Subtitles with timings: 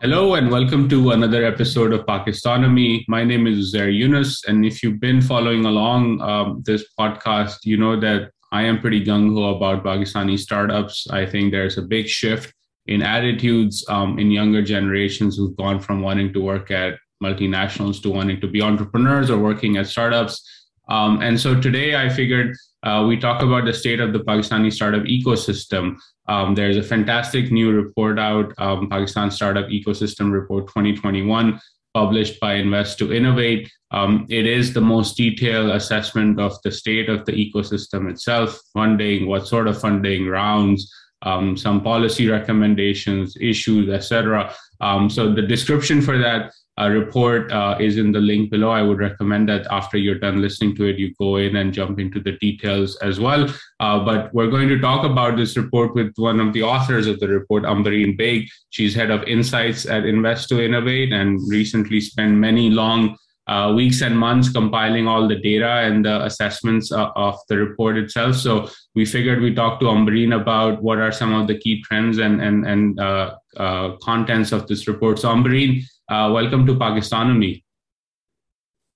[0.00, 3.04] Hello and welcome to another episode of Pakistonomy.
[3.08, 7.76] My name is Uzair Younus, and if you've been following along um, this podcast, you
[7.76, 11.08] know that I am pretty gung ho about Pakistani startups.
[11.10, 12.54] I think there's a big shift
[12.86, 18.08] in attitudes um, in younger generations who've gone from wanting to work at multinationals to
[18.10, 20.48] wanting to be entrepreneurs or working at startups.
[20.88, 24.72] Um, and so today I figured uh, we talk about the state of the Pakistani
[24.72, 25.96] startup ecosystem.
[26.28, 31.60] Um, there's a fantastic new report out, um, Pakistan Startup Ecosystem Report 2021,
[31.94, 33.70] published by Invest to Innovate.
[33.90, 39.26] Um, it is the most detailed assessment of the state of the ecosystem itself, funding,
[39.26, 40.92] what sort of funding rounds,
[41.22, 44.54] um, some policy recommendations, issues, etc.
[44.80, 46.52] Um, so the description for that
[46.86, 48.70] report uh, is in the link below.
[48.70, 51.98] I would recommend that after you're done listening to it, you go in and jump
[51.98, 53.48] into the details as well.
[53.80, 57.18] Uh, but we're going to talk about this report with one of the authors of
[57.20, 58.48] the report, Ambareen Baig.
[58.70, 63.16] She's head of insights at Invest to Innovate and recently spent many long
[63.48, 67.96] uh, weeks and months compiling all the data and the assessments uh, of the report
[67.96, 68.36] itself.
[68.36, 72.18] So we figured we talk to Ambareen about what are some of the key trends
[72.18, 75.18] and and and uh, uh contents of this report.
[75.18, 77.62] So Ambareen, uh, welcome to Pakistonomy.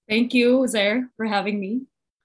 [0.08, 1.82] Thank you, Uzair, for having me.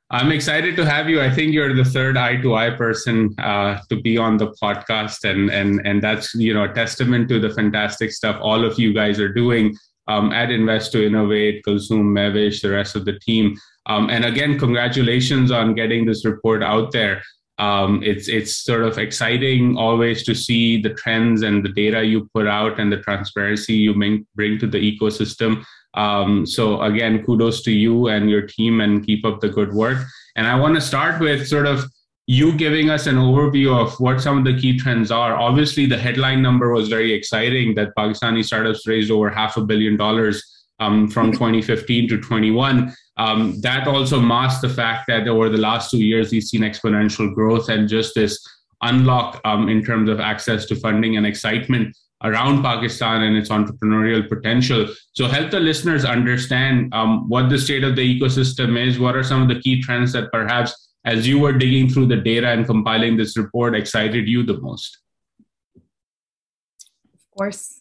[0.09, 1.21] I'm excited to have you.
[1.21, 5.85] I think you're the third i2i person uh, to be on the podcast, and and
[5.85, 9.33] and that's you know a testament to the fantastic stuff all of you guys are
[9.33, 9.75] doing
[10.07, 13.57] um, at Invest to Innovate, Kulsum, Mevish, the rest of the team.
[13.85, 17.21] Um, and again, congratulations on getting this report out there
[17.59, 22.29] um, it's it's sort of exciting always to see the trends and the data you
[22.33, 23.93] put out and the transparency you
[24.35, 25.63] bring to the ecosystem.
[25.95, 30.05] Um, so again, kudos to you and your team, and keep up the good work.
[30.35, 31.85] And I want to start with sort of
[32.27, 35.35] you giving us an overview of what some of the key trends are.
[35.35, 39.97] Obviously, the headline number was very exciting that Pakistani startups raised over half a billion
[39.97, 42.93] dollars um, from 2015 to 21.
[43.17, 47.33] Um, that also masks the fact that over the last two years, we've seen exponential
[47.33, 48.45] growth and just this
[48.81, 54.27] unlock um, in terms of access to funding and excitement around Pakistan and its entrepreneurial
[54.27, 54.87] potential.
[55.13, 58.99] So, help the listeners understand um, what the state of the ecosystem is.
[58.99, 62.17] What are some of the key trends that perhaps, as you were digging through the
[62.17, 64.97] data and compiling this report, excited you the most?
[65.75, 67.76] Of course.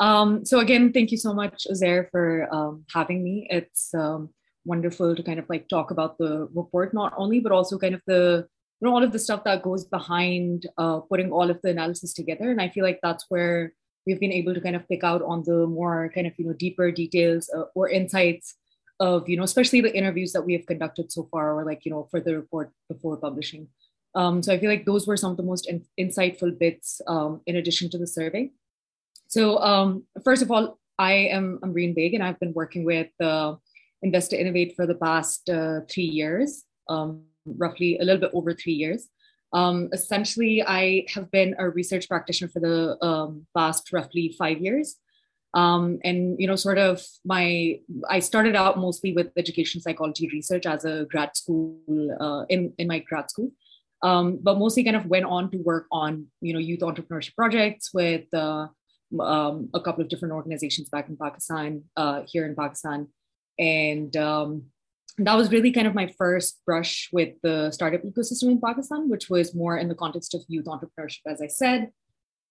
[0.00, 3.46] Um, so again, thank you so much, Uzair, for um, having me.
[3.50, 4.30] It's um,
[4.64, 8.02] wonderful to kind of like talk about the report, not only, but also kind of
[8.06, 8.46] the,
[8.80, 12.14] you know, all of the stuff that goes behind uh, putting all of the analysis
[12.14, 12.50] together.
[12.50, 13.72] And I feel like that's where
[14.06, 16.52] we've been able to kind of pick out on the more kind of, you know,
[16.52, 18.54] deeper details uh, or insights
[19.00, 21.90] of, you know, especially the interviews that we have conducted so far or like, you
[21.90, 23.68] know, for the report before publishing.
[24.14, 27.40] Um, so I feel like those were some of the most in- insightful bits um,
[27.46, 28.50] in addition to the survey.
[29.28, 33.54] So um, first of all, I am Ambareen Baig, and I've been working with uh,
[34.02, 38.54] Invest to Innovate for the past uh, three years, um, roughly a little bit over
[38.54, 39.08] three years.
[39.52, 44.96] Um, essentially, I have been a research practitioner for the um, past roughly five years.
[45.54, 50.66] Um, and you know, sort of my I started out mostly with education psychology research
[50.66, 51.78] as a grad school
[52.20, 53.50] uh, in in my grad school,
[54.02, 57.94] um, but mostly kind of went on to work on you know youth entrepreneurship projects
[57.94, 58.68] with uh,
[59.20, 63.08] um, a couple of different organizations back in Pakistan, uh, here in Pakistan.
[63.58, 64.64] And um,
[65.18, 69.28] that was really kind of my first brush with the startup ecosystem in Pakistan, which
[69.28, 71.90] was more in the context of youth entrepreneurship, as I said.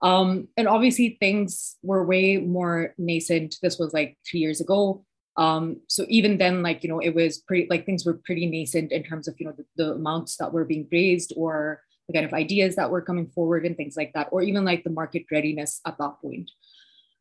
[0.02, 3.56] Um, and obviously, things were way more nascent.
[3.62, 5.06] This was like three years ago.
[5.38, 8.92] Um, so even then, like you know, it was pretty like things were pretty nascent
[8.92, 11.82] in terms of you know the, the amounts that were being raised or
[12.14, 14.90] kind of ideas that were coming forward and things like that, or even like the
[14.90, 16.50] market readiness at that point.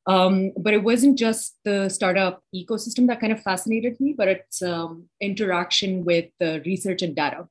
[0.07, 4.63] Um, but it wasn't just the startup ecosystem that kind of fascinated me, but its
[4.63, 7.49] um, interaction with the research and data.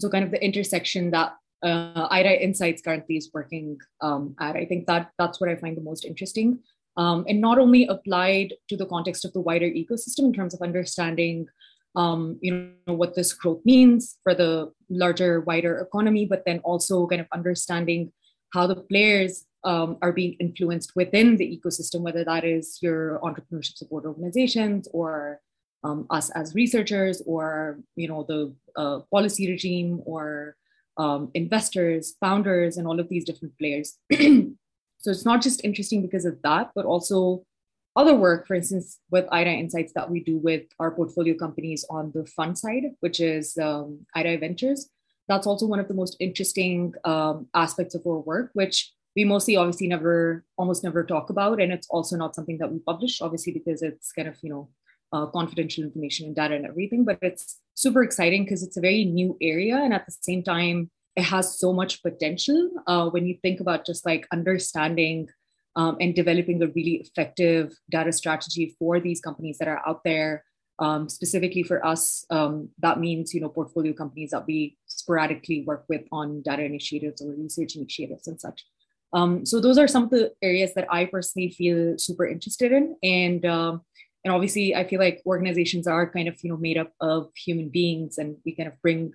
[0.00, 4.54] So, kind of the intersection that uh, i2i Insights currently is working um, at.
[4.54, 6.60] I think that that's what I find the most interesting.
[6.96, 10.62] Um, and not only applied to the context of the wider ecosystem in terms of
[10.62, 11.48] understanding
[11.96, 17.06] um, you know what this growth means for the larger wider economy but then also
[17.06, 18.12] kind of understanding
[18.52, 23.76] how the players um, are being influenced within the ecosystem whether that is your entrepreneurship
[23.76, 25.40] support organizations or
[25.84, 30.56] um, us as researchers or you know the uh, policy regime or
[30.96, 33.98] um, investors founders and all of these different players.
[34.98, 37.44] So it's not just interesting because of that but also
[37.96, 42.10] other work, for instance, with i2i Insights that we do with our portfolio companies on
[42.14, 44.90] the fund side, which is um, i2i Ventures.
[45.28, 49.56] That's also one of the most interesting um, aspects of our work, which we mostly
[49.56, 51.60] obviously never, almost never talk about.
[51.60, 54.68] And it's also not something that we publish, obviously, because it's kind of, you know,
[55.12, 57.04] uh, confidential information and data and everything.
[57.04, 59.76] But it's super exciting because it's a very new area.
[59.76, 63.86] And at the same time, it has so much potential uh, when you think about
[63.86, 65.28] just like understanding
[65.76, 70.44] um, and developing a really effective data strategy for these companies that are out there.
[70.80, 75.84] Um, specifically for us, um, that means you know portfolio companies that we sporadically work
[75.88, 78.64] with on data initiatives or research initiatives and such.
[79.12, 82.96] Um, so those are some of the areas that I personally feel super interested in,
[83.04, 83.82] and um,
[84.24, 87.68] and obviously I feel like organizations are kind of you know made up of human
[87.68, 89.12] beings, and we kind of bring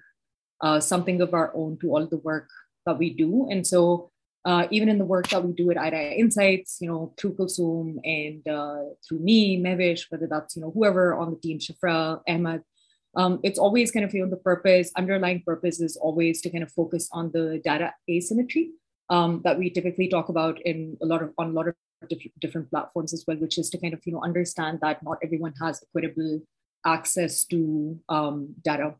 [0.61, 2.47] uh, something of our own to all the work
[2.85, 4.11] that we do, and so
[4.49, 7.97] uh, even in the work that we do at i2i Insights, you know, through Kulsum
[8.03, 12.63] and uh, through me, Mevish, whether that's, you know, whoever on the team, Shafra, Ahmed,
[13.15, 16.63] um, it's always kind of, you know, the purpose, underlying purpose is always to kind
[16.63, 18.71] of focus on the data asymmetry
[19.11, 21.75] um, that we typically talk about in a lot of, on a lot of
[22.41, 25.53] different platforms as well, which is to kind of, you know, understand that not everyone
[25.61, 26.41] has equitable
[26.87, 28.95] access to um, data.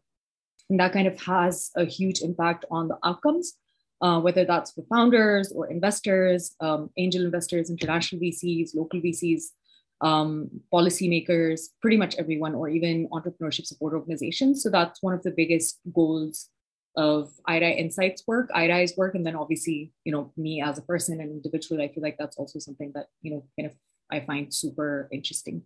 [0.69, 3.56] And that kind of has a huge impact on the outcomes
[4.01, 9.44] uh, whether that's for founders or investors, um, angel investors, international VCs, local VCs,
[10.01, 14.63] um, policymakers, pretty much everyone, or even entrepreneurship support organizations.
[14.63, 16.50] So that's one of the biggest goals
[16.96, 21.19] of i2i Insights work, i2i's work, and then obviously, you know, me as a person
[21.22, 23.75] and individual, I feel like that's also something that you know, kind of
[24.12, 25.63] I find super interesting.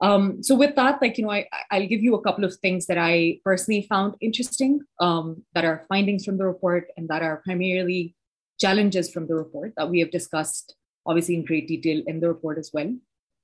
[0.00, 2.86] Um, so with that, like, you know, I, I'll give you a couple of things
[2.86, 7.42] that I personally found interesting um, that are findings from the report and that are
[7.44, 8.14] primarily
[8.60, 10.74] challenges from the report that we have discussed,
[11.06, 12.94] obviously in great detail in the report as well.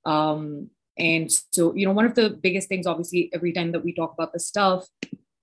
[0.05, 3.93] Um, and so, you know, one of the biggest things, obviously, every time that we
[3.93, 4.85] talk about the stuff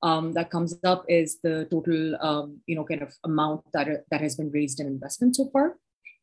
[0.03, 4.21] um, that comes up is the total, um, you know, kind of amount that, that
[4.21, 5.77] has been raised in investment so far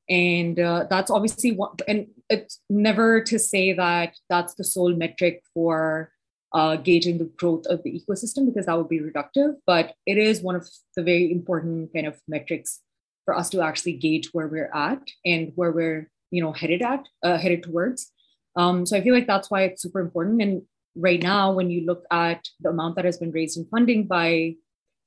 [0.10, 5.42] and uh, that's obviously what and it's never to say that that's the sole metric
[5.54, 6.12] for
[6.54, 10.42] uh, gauging the growth of the ecosystem because that would be reductive but it is
[10.42, 12.82] one of the very important kind of metrics
[13.26, 17.08] for us to actually gauge where we're at and where we're you know headed at
[17.24, 18.12] uh, headed towards.
[18.56, 20.42] Um, so i feel like that's why it's super important.
[20.42, 20.62] And
[20.96, 24.56] right now when you look at the amount that has been raised in funding by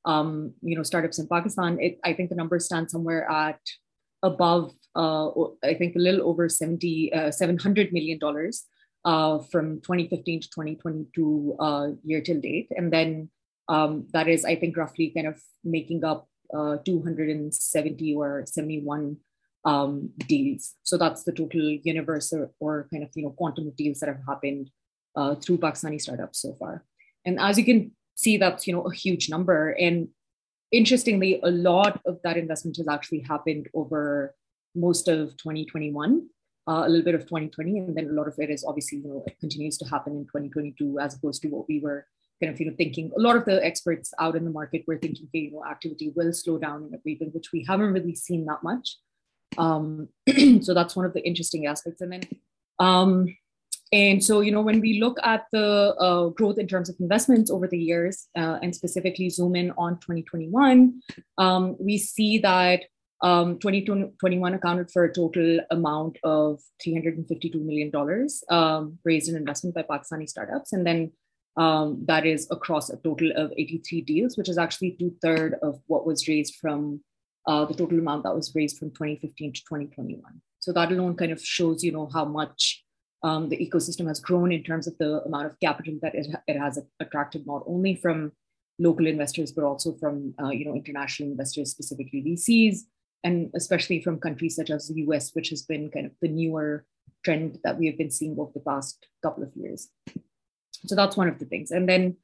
[0.04, 3.60] um, you know startups in pakistan it, i think the number stands somewhere at
[4.22, 8.64] above I think a little over 70, uh, 700 million dollars
[9.04, 13.30] uh, from 2015 to 2022 uh, year till date, and then
[13.68, 19.16] um, that is I think roughly kind of making up uh, 270 or 71
[19.64, 20.74] um, deals.
[20.82, 24.08] So that's the total universe or, or, kind of you know quantum of deals that
[24.08, 24.70] have happened
[25.16, 26.84] uh, through Pakistani startups so far.
[27.24, 29.70] And as you can see, that's you know a huge number.
[29.70, 30.08] And
[30.72, 34.34] interestingly, a lot of that investment has actually happened over
[34.78, 36.26] most of 2021,
[36.68, 39.08] uh, a little bit of 2020, and then a lot of it is obviously, you
[39.08, 42.06] know, it continues to happen in 2022 as opposed to what we were
[42.42, 43.10] kind of, you know, thinking.
[43.16, 46.32] A lot of the experts out in the market were thinking, you know, activity will
[46.32, 48.96] slow down in everything, which we haven't really seen that much.
[49.56, 50.08] Um,
[50.60, 52.00] so that's one of the interesting aspects.
[52.00, 52.22] And then,
[52.78, 53.36] um,
[53.90, 57.50] and so, you know, when we look at the uh, growth in terms of investments
[57.50, 61.00] over the years, uh, and specifically zoom in on 2021,
[61.38, 62.82] um, we see that
[63.22, 67.90] um, 2021 accounted for a total amount of $352 million
[68.48, 70.72] um, raised in investment by Pakistani startups.
[70.72, 71.12] And then
[71.56, 75.80] um, that is across a total of 83 deals, which is actually two thirds of
[75.86, 77.00] what was raised from
[77.46, 80.22] uh, the total amount that was raised from 2015 to 2021.
[80.60, 82.84] So that alone kind of shows, you know, how much
[83.24, 86.56] um, the ecosystem has grown in terms of the amount of capital that it, it
[86.56, 88.32] has attracted, not only from
[88.78, 92.82] local investors, but also from, uh, you know, international investors, specifically VCs,
[93.24, 96.84] and especially from countries such as the US, which has been kind of the newer
[97.24, 99.88] trend that we have been seeing over the past couple of years.
[100.86, 101.70] So that's one of the things.
[101.70, 102.16] And then,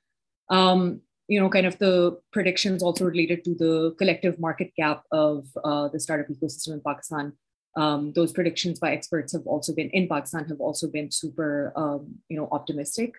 [0.51, 5.47] um, you know, kind of the predictions also related to the collective market cap of
[5.65, 7.33] uh, the startup ecosystem in Pakistan.
[7.77, 12.15] Um, those predictions by experts have also been in Pakistan have also been super, um,
[12.29, 13.15] you know, optimistic.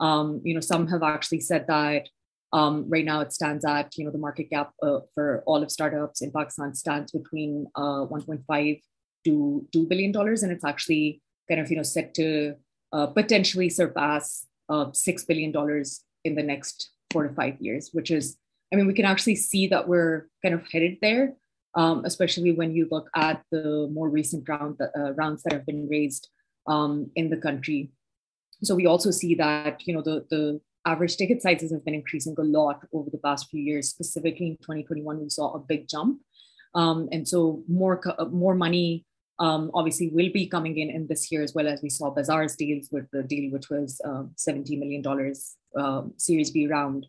[0.00, 2.08] Um, you know, some have actually said that
[2.52, 5.70] um, right now, it stands at you know the market cap uh, for all of
[5.70, 8.80] startups in Pakistan stands between uh, 1.5
[9.24, 12.54] to 2 billion dollars, and it's actually kind of you know set to
[12.92, 18.10] uh, potentially surpass uh, six billion dollars in the next four to five years, which
[18.10, 18.36] is
[18.72, 21.34] I mean we can actually see that we're kind of headed there,
[21.76, 25.88] um, especially when you look at the more recent round uh, rounds that have been
[25.88, 26.28] raised
[26.66, 27.92] um, in the country.
[28.62, 32.34] So we also see that you know the the average ticket sizes have been increasing
[32.38, 33.88] a lot over the past few years.
[33.88, 36.20] Specifically in 2021, we saw a big jump.
[36.74, 39.04] Um, and so more more money
[39.40, 42.54] um, obviously will be coming in in this year as well as we saw Bazaar's
[42.56, 45.34] deals with the deal which was um, $70 million
[45.76, 47.06] um, Series B round.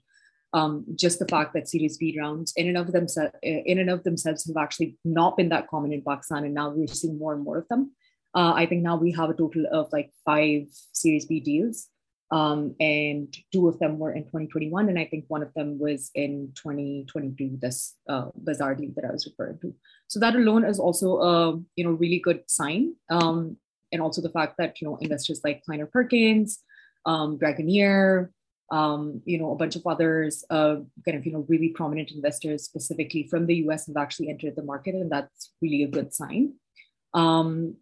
[0.54, 4.04] Um, just the fact that Series B rounds in and of themselves in and of
[4.04, 7.42] themselves have actually not been that common in Pakistan, and now we're seeing more and
[7.42, 7.92] more of them.
[8.36, 11.88] Uh, I think now we have a total of like five Series B deals,
[12.32, 16.12] um, and two of them were in 2021, and I think one of them was
[16.16, 17.58] in 2022.
[17.60, 19.74] This uh, Bazaar deal that I was referring to.
[20.08, 23.58] So that alone is also a you know really good sign, um,
[23.92, 26.60] and also the fact that you know investors like Kleiner Perkins,
[27.06, 28.30] um, Dragoneer,
[28.72, 32.64] um, you know, a bunch of others, uh, kind of, you know, really prominent investors
[32.64, 36.54] specifically from the US have actually entered the market, and that's really a good sign.
[37.14, 37.76] Um,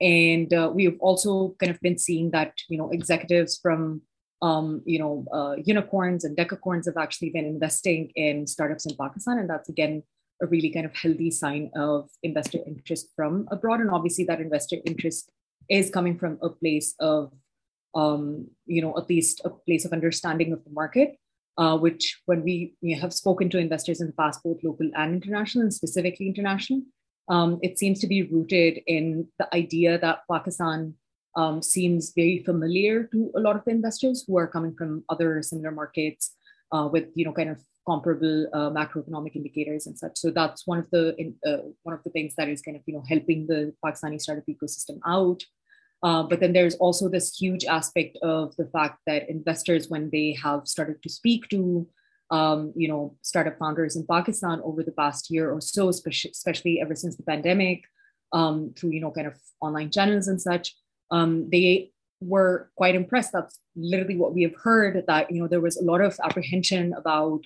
[0.00, 4.02] and uh, we have also kind of been seeing that you know executives from
[4.42, 9.38] um, you know uh, unicorns and decacorns have actually been investing in startups in Pakistan,
[9.38, 10.02] and that's again
[10.40, 13.80] a really kind of healthy sign of investor interest from abroad.
[13.80, 15.30] And obviously, that investor interest
[15.68, 17.32] is coming from a place of
[17.94, 21.16] um, you know at least a place of understanding of the market.
[21.56, 25.14] Uh, which, when we know, have spoken to investors in the past, both local and
[25.14, 26.82] international, and specifically international,
[27.28, 30.94] um, it seems to be rooted in the idea that Pakistan
[31.36, 35.42] um, seems very familiar to a lot of the investors who are coming from other
[35.42, 36.34] similar markets
[36.72, 40.16] uh, with you know kind of comparable uh, macroeconomic indicators and such.
[40.16, 42.82] So that's one of the in, uh, one of the things that is kind of
[42.86, 45.42] you know helping the Pakistani startup ecosystem out.
[46.02, 50.36] Uh, but then there's also this huge aspect of the fact that investors, when they
[50.42, 51.88] have started to speak to
[52.30, 56.94] um, you know, startup founders in Pakistan over the past year or so, especially, ever
[56.94, 57.84] since the pandemic,
[58.32, 60.74] um, through you know, kind of online channels and such.
[61.10, 63.32] Um, they were quite impressed.
[63.32, 65.04] That's literally what we have heard.
[65.06, 67.40] That you know, there was a lot of apprehension about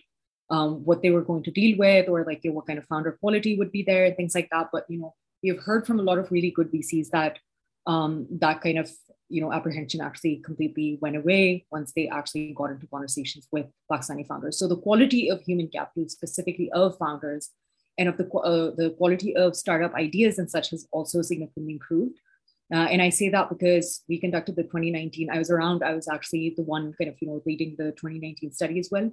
[0.51, 2.87] um, what they were going to deal with, or like you know, what kind of
[2.87, 4.69] founder quality would be there, and things like that.
[4.73, 7.39] But you know, we have heard from a lot of really good VCs that
[7.87, 8.91] um, that kind of
[9.33, 14.27] you know apprehension actually completely went away once they actually got into conversations with Pakistani
[14.27, 14.59] founders.
[14.59, 17.51] So the quality of human capital, specifically of founders,
[17.99, 22.19] and of the uh, the quality of startup ideas and such has also significantly improved.
[22.73, 25.31] Uh, and I say that because we conducted the 2019.
[25.31, 25.83] I was around.
[25.83, 29.11] I was actually the one kind of you know leading the 2019 study as well.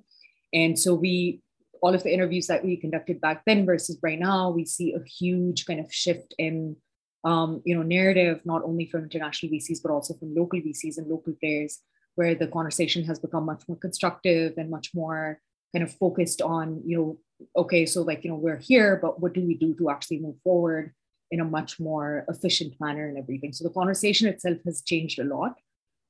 [0.53, 1.41] And so we
[1.81, 5.03] all of the interviews that we conducted back then versus right now, we see a
[5.07, 6.75] huge kind of shift in
[7.23, 11.07] um, you know, narrative, not only from international VCs, but also from local VCs and
[11.07, 11.79] local players,
[12.15, 15.39] where the conversation has become much more constructive and much more
[15.73, 17.17] kind of focused on, you know,
[17.55, 20.35] okay, so like, you know, we're here, but what do we do to actually move
[20.43, 20.93] forward
[21.31, 23.53] in a much more efficient manner and everything?
[23.53, 25.55] So the conversation itself has changed a lot.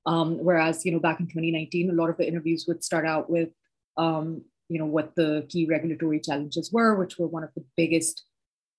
[0.06, 3.30] Um, whereas, you know, back in 2019, a lot of the interviews would start out
[3.30, 3.50] with,
[3.98, 8.24] um, you know, what the key regulatory challenges were, which were one of the biggest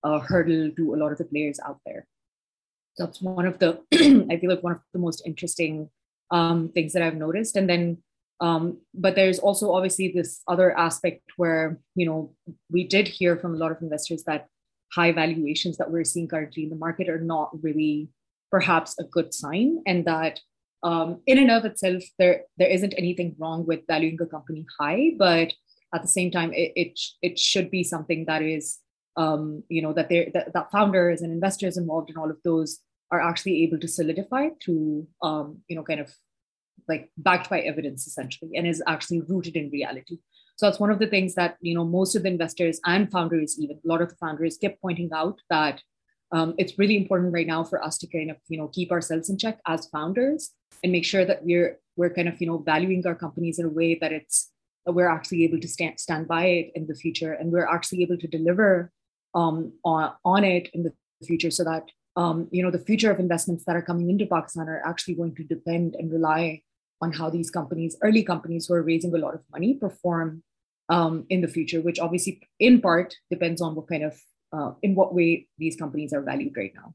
[0.03, 2.07] uh, hurdle to a lot of the players out there
[2.97, 3.79] that's one of the
[4.31, 5.89] i feel like one of the most interesting
[6.31, 7.55] um, things that i've noticed.
[7.55, 7.97] And then
[8.39, 12.33] um, but there's also obviously this other aspect where you know
[12.71, 14.47] we did hear from a lot of investors that
[14.93, 18.09] high valuations that we're seeing currently in the market are not really
[18.49, 19.81] perhaps a good sign.
[19.85, 20.39] And that
[20.83, 25.11] um, in and of itself there there isn't anything wrong with valuing a company high
[25.17, 25.53] but
[25.93, 28.79] at the same time it, it, it should be something that is
[29.17, 32.79] um, you know that they that, that founders and investors involved in all of those
[33.11, 36.11] are actually able to solidify through um, you know kind of
[36.87, 40.17] like backed by evidence essentially and is actually rooted in reality.
[40.55, 43.59] So that's one of the things that you know most of the investors and founders
[43.59, 45.81] even a lot of the founders kept pointing out that
[46.31, 49.29] um, it's really important right now for us to kind of you know keep ourselves
[49.29, 50.51] in check as founders
[50.83, 53.69] and make sure that we're we're kind of you know valuing our companies in a
[53.69, 54.51] way that it's
[54.85, 58.01] that we're actually able to stand stand by it in the future and we're actually
[58.01, 58.91] able to deliver
[59.33, 60.93] um, on, on it in the
[61.25, 61.85] future so that
[62.15, 65.33] um, you know the future of investments that are coming into pakistan are actually going
[65.35, 66.61] to depend and rely
[67.01, 70.43] on how these companies early companies who are raising a lot of money perform
[70.89, 74.19] um, in the future which obviously in part depends on what kind of
[74.53, 76.93] uh, in what way these companies are valued right now.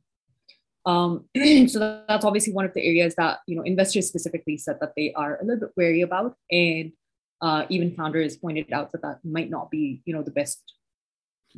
[0.84, 1.24] Um,
[1.68, 5.12] so that's obviously one of the areas that you know investors specifically said that they
[5.14, 6.36] are a little bit wary about.
[6.50, 6.92] And
[7.40, 10.62] uh, even founders pointed out that that might not be you know the best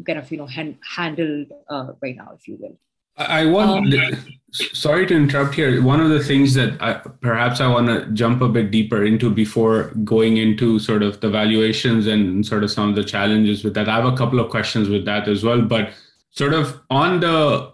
[0.06, 2.76] kind of you know hand, handled uh, right now, if you will.
[3.16, 3.92] I want.
[3.94, 5.82] Um, sorry to interrupt here.
[5.82, 9.30] One of the things that I, perhaps I want to jump a bit deeper into
[9.30, 13.74] before going into sort of the valuations and sort of some of the challenges with
[13.74, 13.88] that.
[13.88, 15.90] I have a couple of questions with that as well, but
[16.30, 17.72] sort of on the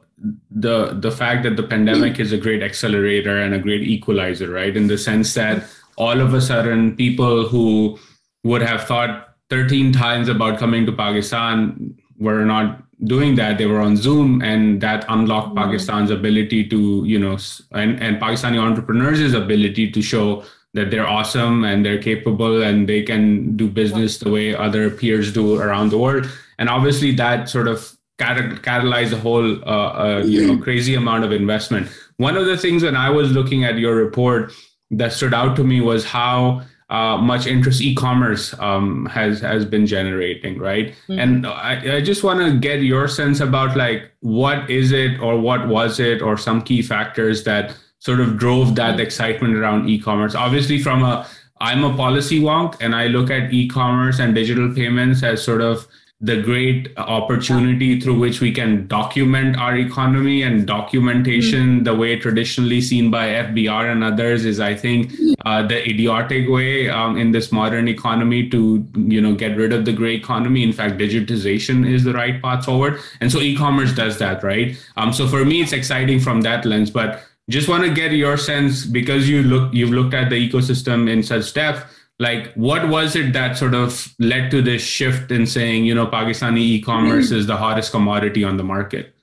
[0.51, 4.75] the the fact that the pandemic is a great accelerator and a great equalizer, right?
[4.77, 5.65] In the sense that
[5.97, 7.99] all of a sudden people who
[8.45, 13.59] would have thought 13 times about coming to Pakistan were not doing that.
[13.59, 15.71] They were on zoom and that unlocked mm-hmm.
[15.71, 17.37] pakistan's ability to you know
[17.73, 20.45] and, and pakistani entrepreneurs' ability to show
[20.75, 25.33] that they're awesome and they're capable and they can do business the way other peers
[25.33, 26.29] do around the world.
[26.59, 31.33] And obviously that sort of catalyze a whole uh, uh, you know crazy amount of
[31.33, 31.89] investment.
[32.17, 34.53] One of the things when i was looking at your report
[34.91, 39.87] that stood out to me was how uh, much interest e-commerce um, has has been
[39.87, 40.89] generating, right?
[41.09, 41.19] Mm-hmm.
[41.19, 45.41] And I, I just want to get your sense about like what is it or
[45.41, 49.01] what was it or some key factors that sort of drove that mm-hmm.
[49.01, 50.35] excitement around e-commerce.
[50.35, 51.27] Obviously, from a
[51.61, 55.87] I'm a policy wonk, and I look at e-commerce and digital payments as sort of
[56.25, 61.85] the great opportunity through which we can document our economy and documentation mm-hmm.
[61.85, 65.13] the way traditionally seen by fbr and others is i think
[65.45, 69.85] uh, the idiotic way um, in this modern economy to you know get rid of
[69.85, 70.63] the gray economy.
[70.63, 73.01] In fact digitization is the right path forward.
[73.21, 74.77] And so e-commerce does that right?
[74.97, 76.91] Um, so for me it's exciting from that lens.
[76.91, 81.11] But just want to get your sense because you look you've looked at the ecosystem
[81.11, 81.85] in such depth
[82.25, 86.07] like what was it that sort of led to this shift in saying you know
[86.15, 87.41] pakistani e-commerce mm-hmm.
[87.41, 89.15] is the hottest commodity on the market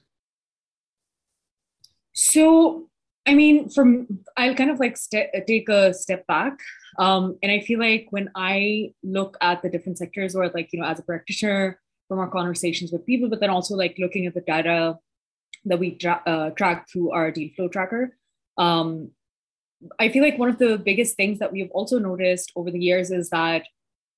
[2.14, 2.88] so
[3.26, 3.90] i mean from
[4.38, 6.60] i'll kind of like st- take a step back
[7.00, 10.80] um, and i feel like when i look at the different sectors or like you
[10.80, 14.34] know as a practitioner from our conversations with people but then also like looking at
[14.34, 14.98] the data
[15.66, 18.04] that we tra- uh, track through our deal flow tracker
[18.58, 19.12] um,
[20.00, 22.80] I feel like one of the biggest things that we have also noticed over the
[22.80, 23.64] years is that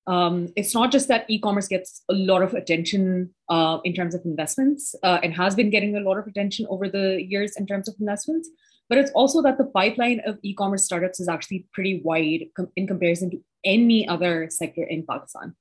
[0.06, 4.22] um, it's not just that e-commerce gets a lot of attention uh, in terms of
[4.24, 7.88] investments uh, and has been getting a lot of attention over the years in terms
[7.88, 8.50] of investments,
[8.88, 12.86] but it's also that the pipeline of e-commerce startups is actually pretty wide com- in
[12.86, 15.54] comparison to any other sector in Pakistan.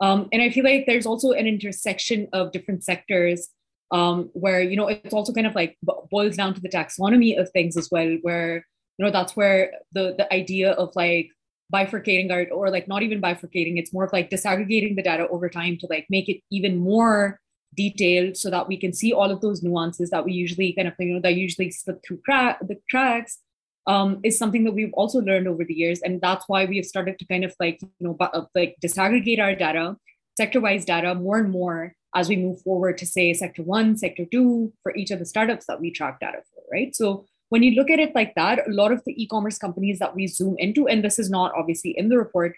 [0.00, 3.48] Um, and I feel like there's also an intersection of different sectors
[3.92, 5.78] um, where you know it's also kind of like
[6.10, 8.66] boils down to the taxonomy of things as well, where
[8.98, 11.30] you know that's where the the idea of like
[11.72, 15.48] bifurcating our or like not even bifurcating it's more of like disaggregating the data over
[15.48, 17.40] time to like make it even more
[17.74, 20.94] detailed so that we can see all of those nuances that we usually kind of
[20.98, 23.38] you know that usually slip through crack the cracks
[23.86, 26.00] um, is something that we've also learned over the years.
[26.02, 28.16] And that's why we have started to kind of like you know
[28.54, 29.96] like disaggregate our data
[30.36, 34.72] sector-wise data more and more as we move forward to say sector one sector two
[34.82, 36.94] for each of the startups that we track data for right?
[36.94, 40.14] So when you look at it like that, a lot of the e-commerce companies that
[40.14, 42.56] we zoom into, and this is not obviously in the report,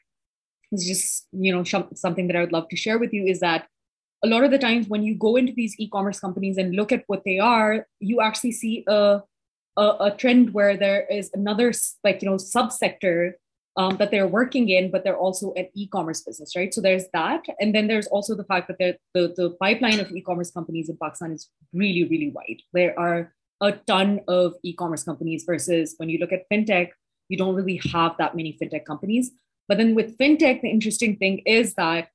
[0.73, 3.69] it's just you know something that I would love to share with you is that
[4.25, 7.05] a lot of the times when you go into these e-commerce companies and look at
[7.07, 9.21] what they are, you actually see a
[9.77, 11.73] a, a trend where there is another
[12.03, 13.33] like you know subsector
[13.77, 16.73] um, that they're working in, but they're also an e-commerce business, right?
[16.73, 20.51] So there's that, and then there's also the fact that the the pipeline of e-commerce
[20.51, 22.63] companies in Pakistan is really really wide.
[22.73, 26.91] There are a ton of e-commerce companies versus when you look at fintech,
[27.29, 29.31] you don't really have that many fintech companies.
[29.69, 32.09] But then with fintech, the interesting thing is that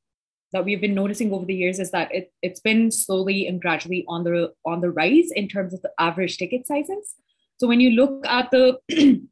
[0.54, 4.04] that we've been noticing over the years is that it, it's been slowly and gradually
[4.08, 7.16] on the on the rise in terms of the average ticket sizes.
[7.58, 8.80] So when you look at the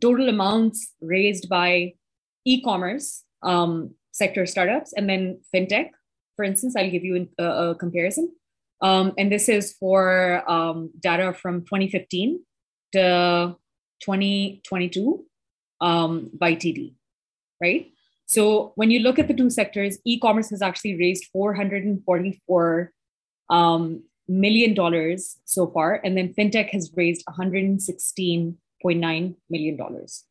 [0.00, 1.94] total amounts raised by
[2.44, 5.90] e-commerce um, sector startups and then fintech,
[6.36, 8.32] for instance, I'll give you a, a comparison.
[8.84, 12.38] Um, and this is for um, data from 2015
[12.92, 13.56] to
[14.00, 15.24] 2022
[15.80, 16.92] um, by TD,
[17.62, 17.90] right?
[18.26, 22.92] So when you look at the two sectors, e-commerce has actually raised 444
[23.48, 30.24] um, million dollars so far, and then fintech has raised 116.9 million dollars.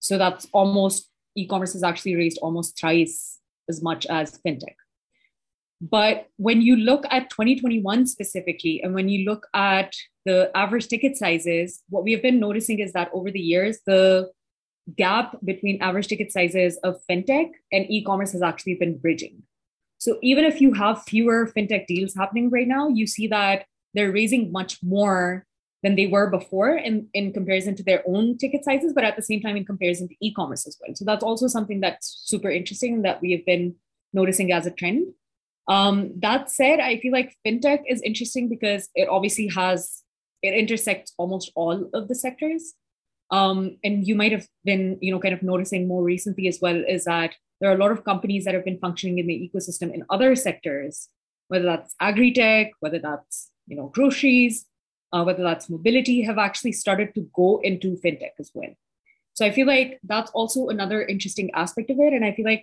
[0.00, 4.76] So that's almost e-commerce has actually raised almost thrice as much as fintech.
[5.80, 11.16] But when you look at 2021 specifically, and when you look at the average ticket
[11.16, 14.30] sizes, what we have been noticing is that over the years, the
[14.96, 19.42] gap between average ticket sizes of fintech and e commerce has actually been bridging.
[19.98, 24.12] So even if you have fewer fintech deals happening right now, you see that they're
[24.12, 25.44] raising much more
[25.82, 29.22] than they were before in, in comparison to their own ticket sizes, but at the
[29.22, 30.94] same time in comparison to e commerce as well.
[30.94, 33.74] So that's also something that's super interesting that we have been
[34.12, 35.12] noticing as a trend.
[35.68, 40.02] Um, that said, I feel like fintech is interesting because it obviously has
[40.42, 42.74] it intersects almost all of the sectors.
[43.30, 46.76] Um, and you might have been, you know, kind of noticing more recently as well
[46.86, 49.92] is that there are a lot of companies that have been functioning in the ecosystem
[49.92, 51.08] in other sectors,
[51.48, 54.66] whether that's agri-tech, whether that's you know groceries,
[55.12, 58.70] uh, whether that's mobility, have actually started to go into fintech as well.
[59.34, 62.62] So I feel like that's also another interesting aspect of it, and I feel like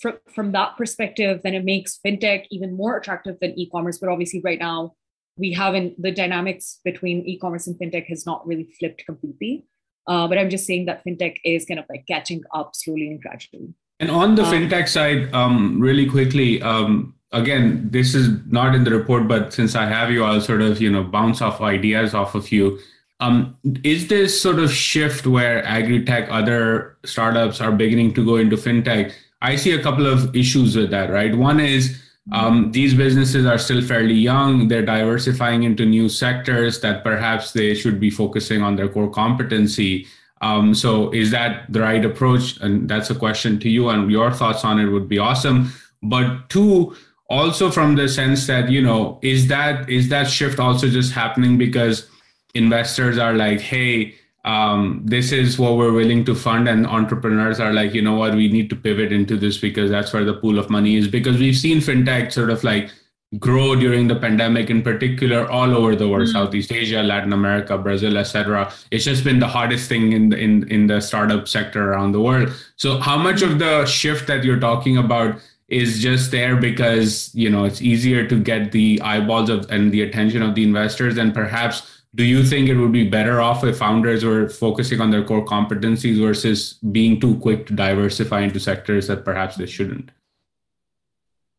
[0.00, 3.98] from, from that perspective, then it makes fintech even more attractive than e-commerce.
[3.98, 4.94] But obviously, right now,
[5.36, 9.66] we haven't the dynamics between e-commerce and fintech has not really flipped completely.
[10.06, 13.20] Uh, but I'm just saying that fintech is kind of like catching up slowly and
[13.20, 13.74] gradually.
[14.00, 18.84] And on the um, fintech side, um, really quickly, um, again, this is not in
[18.84, 22.14] the report, but since I have you, I'll sort of you know bounce off ideas
[22.14, 22.78] off of you.
[23.20, 28.56] Um, is this sort of shift where agri-tech, other startups are beginning to go into
[28.56, 29.12] fintech?
[29.40, 31.34] I see a couple of issues with that, right?
[31.34, 32.00] One is
[32.32, 34.68] um, these businesses are still fairly young.
[34.68, 40.06] They're diversifying into new sectors that perhaps they should be focusing on their core competency.
[40.40, 42.58] Um, so, is that the right approach?
[42.60, 45.72] And that's a question to you, and your thoughts on it would be awesome.
[46.02, 46.94] But two,
[47.28, 51.58] also from the sense that you know, is that is that shift also just happening
[51.58, 52.08] because
[52.54, 57.72] investors are like, hey, um, this is what we're willing to fund and entrepreneurs are
[57.72, 60.58] like you know what we need to pivot into this because that's where the pool
[60.58, 61.08] of money is.
[61.08, 62.90] Because we've seen fintech sort of like
[63.38, 66.32] grow during the pandemic in particular all over the world mm.
[66.32, 70.66] southeast asia latin america brazil etc it's just been the hardest thing in the in,
[70.68, 72.50] in the startup sector around the world.
[72.76, 77.50] So how much of the shift that you're talking about is just there because you
[77.50, 81.34] know it's easier to get the eyeballs of and the attention of the investors and
[81.34, 85.24] perhaps do you think it would be better off if founders were focusing on their
[85.24, 90.10] core competencies versus being too quick to diversify into sectors that perhaps they shouldn't?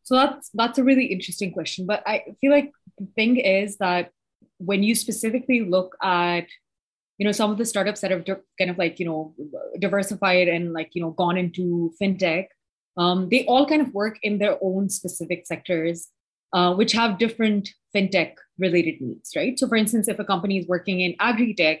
[0.02, 4.10] So that's that's a really interesting question but i feel like the thing is that
[4.58, 6.46] when you specifically look at
[7.16, 8.24] you know some of the startups that have
[8.58, 9.34] kind of like you know
[9.78, 12.46] diversified and like you know gone into fintech
[12.96, 16.08] um, they all kind of work in their own specific sectors
[16.52, 19.58] uh, which have different fintech related needs, right?
[19.58, 21.80] So, for instance, if a company is working in agri tech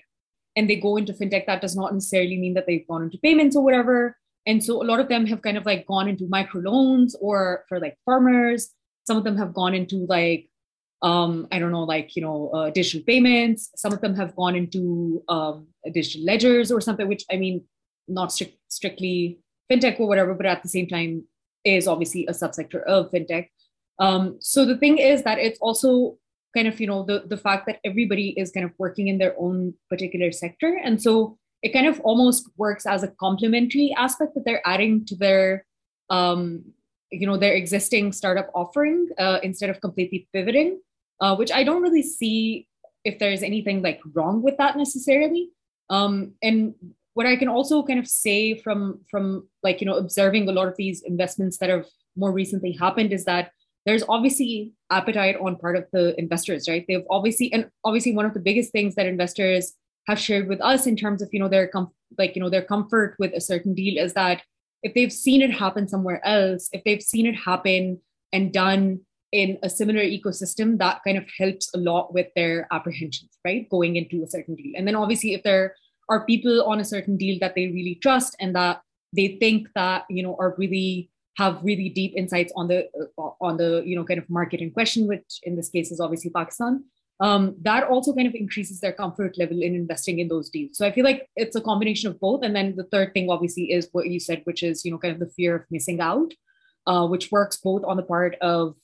[0.56, 3.56] and they go into fintech, that does not necessarily mean that they've gone into payments
[3.56, 4.16] or whatever.
[4.46, 7.64] And so, a lot of them have kind of like gone into micro loans or
[7.68, 8.70] for like farmers.
[9.06, 10.48] Some of them have gone into like,
[11.02, 13.70] um, I don't know, like, you know, uh, digital payments.
[13.76, 17.64] Some of them have gone into um, digital ledgers or something, which I mean,
[18.06, 21.24] not strict, strictly fintech or whatever, but at the same time
[21.64, 23.48] is obviously a subsector of fintech.
[24.00, 26.16] Um, so the thing is that it's also
[26.54, 29.34] kind of you know the the fact that everybody is kind of working in their
[29.38, 30.80] own particular sector.
[30.82, 35.16] And so it kind of almost works as a complementary aspect that they're adding to
[35.16, 35.64] their
[36.08, 36.64] um,
[37.12, 40.80] you know their existing startup offering uh, instead of completely pivoting
[41.20, 42.66] uh, which i don't really see
[43.04, 45.50] if there's anything like wrong with that necessarily.
[45.88, 46.74] Um, and
[47.14, 50.68] what i can also kind of say from from like you know observing a lot
[50.68, 51.86] of these investments that have
[52.16, 53.50] more recently happened is that
[53.86, 56.84] there's obviously appetite on part of the investors, right?
[56.86, 59.72] They've obviously, and obviously one of the biggest things that investors
[60.06, 62.62] have shared with us in terms of, you know, their com- like, you know, their
[62.62, 64.42] comfort with a certain deal is that
[64.82, 68.00] if they've seen it happen somewhere else, if they've seen it happen
[68.32, 69.00] and done
[69.32, 73.68] in a similar ecosystem, that kind of helps a lot with their apprehensions, right?
[73.70, 74.72] Going into a certain deal.
[74.76, 75.74] And then obviously if there
[76.08, 78.82] are people on a certain deal that they really trust and that
[79.14, 82.88] they think that, you know, are really have really deep insights on the
[83.18, 86.00] uh, on the you know kind of market in question, which in this case is
[86.00, 86.84] obviously Pakistan.
[87.20, 90.78] Um, that also kind of increases their comfort level in investing in those deals.
[90.78, 92.42] So I feel like it's a combination of both.
[92.42, 95.14] And then the third thing, obviously, is what you said, which is you know kind
[95.14, 96.32] of the fear of missing out,
[96.86, 98.74] uh, which works both on the part of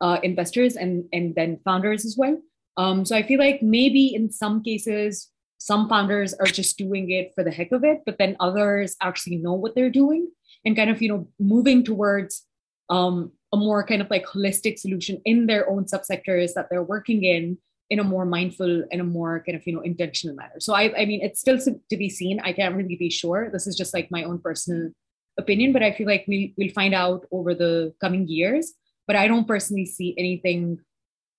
[0.00, 2.38] uh, investors and and then founders as well.
[2.76, 7.32] Um, so I feel like maybe in some cases some founders are just doing it
[7.34, 10.30] for the heck of it, but then others actually know what they're doing
[10.64, 12.46] and kind of you know moving towards
[12.88, 17.24] um, a more kind of like holistic solution in their own subsectors that they're working
[17.24, 20.60] in in a more mindful and a more kind of you know intentional manner.
[20.60, 22.40] So i i mean it's still to be seen.
[22.40, 23.50] I can't really be sure.
[23.52, 24.90] This is just like my own personal
[25.38, 28.72] opinion but i feel like we, we'll find out over the coming years.
[29.06, 30.78] But i don't personally see anything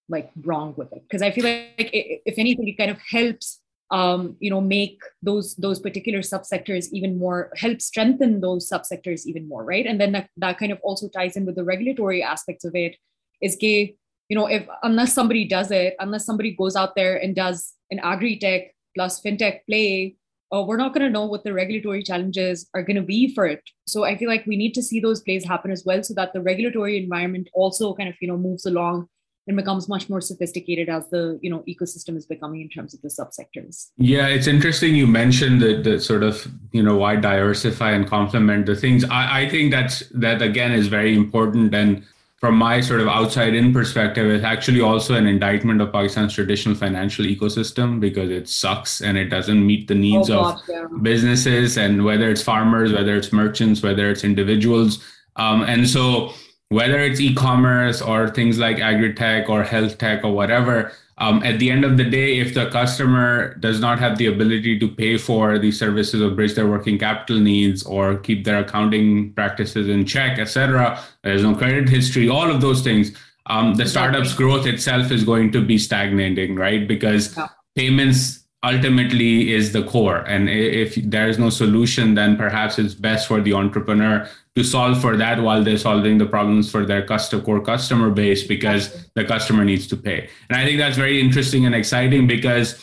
[0.09, 1.03] like wrong with it.
[1.03, 1.89] Because i feel like
[2.27, 3.60] if anything it kind of helps
[3.91, 9.47] um, you know make those those particular subsectors even more help strengthen those subsectors even
[9.47, 9.85] more right?
[9.85, 12.95] And then that, that kind of also ties in with the regulatory aspects of it
[13.41, 13.95] is gay
[14.29, 17.99] you know if unless somebody does it unless somebody goes out there and does an
[17.99, 20.15] agri-tech plus fintech play
[20.53, 23.45] uh, we're not going to know what the regulatory challenges are going to be for
[23.45, 23.61] it.
[23.87, 26.33] So i feel like we need to see those plays happen as well so that
[26.33, 29.07] the regulatory environment also kind of you know moves along
[29.47, 33.01] and becomes much more sophisticated as the you know ecosystem is becoming in terms of
[33.01, 33.87] the subsectors.
[33.97, 38.65] Yeah it's interesting you mentioned the, the sort of you know why diversify and complement
[38.65, 39.03] the things.
[39.05, 41.73] I, I think that's that again is very important.
[41.73, 42.03] And
[42.37, 46.75] from my sort of outside in perspective it's actually also an indictment of pakistan's traditional
[46.75, 50.85] financial ecosystem because it sucks and it doesn't meet the needs oh, of yeah.
[51.03, 55.03] businesses and whether it's farmers whether it's merchants whether it's individuals.
[55.35, 56.33] Um, and so
[56.71, 61.69] whether it's e-commerce or things like agri-tech or health tech or whatever, um, at the
[61.69, 65.59] end of the day, if the customer does not have the ability to pay for
[65.59, 70.39] these services or bridge their working capital needs or keep their accounting practices in check,
[70.39, 73.11] etc there's no credit history, all of those things,
[73.47, 76.87] um, the startup's growth itself is going to be stagnating, right?
[76.87, 77.37] Because
[77.75, 80.17] payments ultimately is the core.
[80.17, 85.01] And if there is no solution, then perhaps it's best for the entrepreneur to solve
[85.01, 89.65] for that while they're solving the problems for their core customer base because the customer
[89.65, 90.29] needs to pay.
[90.49, 92.79] And I think that's very interesting and exciting because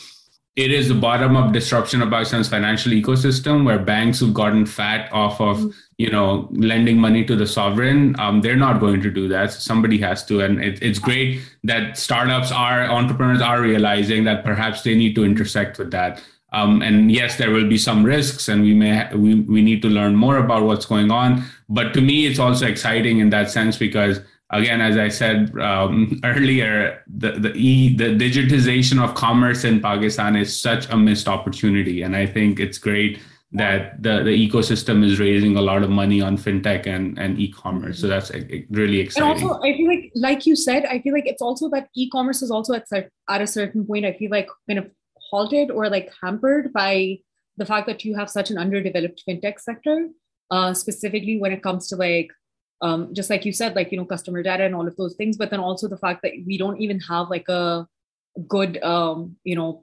[0.57, 5.13] it is the bottom up disruption of Pakistan's financial ecosystem where banks who've gotten fat
[5.13, 5.71] off of mm-hmm.
[5.99, 9.53] You know lending money to the sovereign um, they're not going to do that.
[9.53, 10.41] So somebody has to.
[10.41, 15.25] And it, it's great that startups are entrepreneurs are realizing that perhaps they need to
[15.25, 16.23] intersect with that.
[16.51, 19.89] Um, and yes there will be some risks and we may we, we need to
[19.89, 21.45] learn more about what's going on.
[21.69, 26.21] But to me it's also exciting in that sense because again, as I said um,
[26.25, 32.03] earlier, the the, e, the digitization of commerce in Pakistan is such a missed opportunity,
[32.03, 33.19] and I think it's great
[33.53, 37.99] that the, the ecosystem is raising a lot of money on fintech and, and e-commerce.
[37.99, 38.31] So that's
[38.71, 39.43] really exciting.
[39.43, 42.43] And also, I feel like, like you said, I feel like it's also that e-commerce
[42.43, 44.91] is also at, at a certain point, I feel like kind of
[45.31, 47.19] halted or like hampered by
[47.57, 50.09] the fact that you have such an underdeveloped fintech sector,
[50.51, 52.31] uh, specifically when it comes to like
[52.81, 55.37] um, just like you said, like, you know, customer data and all of those things,
[55.37, 57.87] but then also the fact that we don't even have like a
[58.47, 59.83] good, um, you know,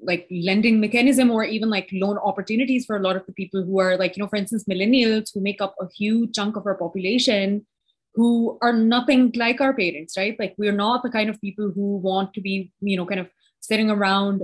[0.00, 3.80] like lending mechanism or even like loan opportunities for a lot of the people who
[3.80, 6.74] are like, you know, for instance, millennials who make up a huge chunk of our
[6.74, 7.66] population
[8.14, 10.36] who are nothing like our parents, right?
[10.38, 13.28] Like we're not the kind of people who want to be, you know, kind of
[13.60, 14.42] sitting around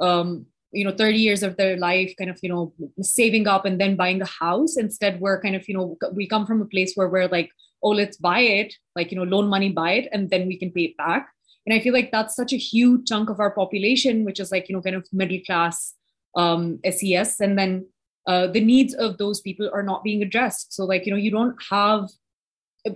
[0.00, 3.80] um, you know 30 years of their life kind of you know saving up and
[3.80, 6.94] then buying a house instead we're kind of you know we come from a place
[6.94, 7.50] where we're like
[7.82, 10.72] oh let's buy it like you know loan money buy it and then we can
[10.72, 11.28] pay it back
[11.66, 14.68] and i feel like that's such a huge chunk of our population which is like
[14.68, 15.94] you know kind of middle class
[16.36, 17.84] um ses and then
[18.26, 20.72] uh, the needs of those people are not being addressed.
[20.72, 22.08] So like you know you don't have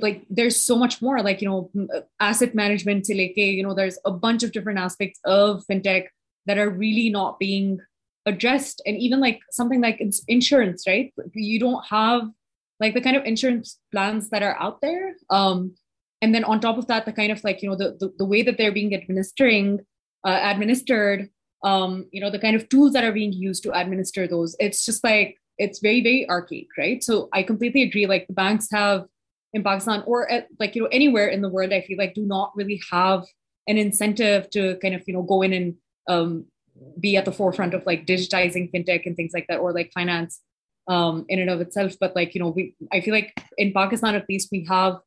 [0.01, 1.71] like there's so much more like you know
[2.21, 6.07] asset management you know there's a bunch of different aspects of fintech
[6.47, 7.79] that are really not being
[8.27, 8.83] addressed.
[8.87, 11.13] And even like something like insurance right?
[11.35, 12.23] You don't have
[12.81, 15.75] like the kind of insurance plans that are out there um
[16.23, 18.25] and then on top of that the kind of like you know the the, the
[18.25, 19.81] way that they're being administering
[20.27, 21.29] uh, administered
[21.65, 24.85] um you know the kind of tools that are being used to administer those it's
[24.85, 29.07] just like it's very very archaic right so i completely agree like the banks have
[29.55, 32.25] in pakistan or at, like you know anywhere in the world i feel like do
[32.25, 33.25] not really have
[33.69, 35.75] an incentive to kind of you know go in and
[36.09, 36.47] um,
[36.99, 40.41] be at the forefront of like digitizing fintech and things like that, or like finance
[40.89, 41.95] um, in and of itself.
[42.01, 44.99] But like you know, we I feel like in Pakistan at least we have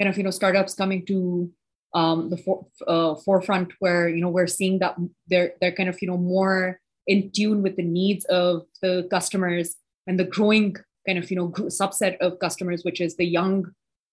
[0.00, 1.50] kind of you know startups coming to
[1.94, 4.96] um, the for, uh, forefront where you know we're seeing that
[5.28, 9.76] they're they're kind of you know more in tune with the needs of the customers
[10.06, 13.70] and the growing kind of you know subset of customers, which is the young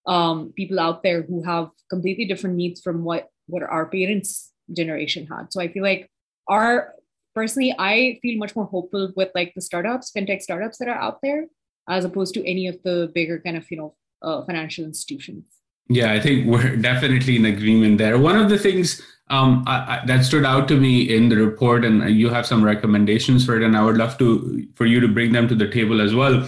[0.08, 5.28] um, people out there who have completely different needs from what what our parents generation
[5.28, 5.52] had.
[5.52, 6.10] So I feel like
[6.48, 6.94] are
[7.34, 11.20] personally i feel much more hopeful with like the startups fintech startups that are out
[11.22, 11.46] there
[11.90, 15.46] as opposed to any of the bigger kind of you know uh, financial institutions
[15.90, 18.18] yeah i think we're definitely in agreement there.
[18.18, 21.84] One of the things um, I, I, that stood out to me in the report
[21.84, 25.08] and you have some recommendations for it and i would love to for you to
[25.08, 26.48] bring them to the table as well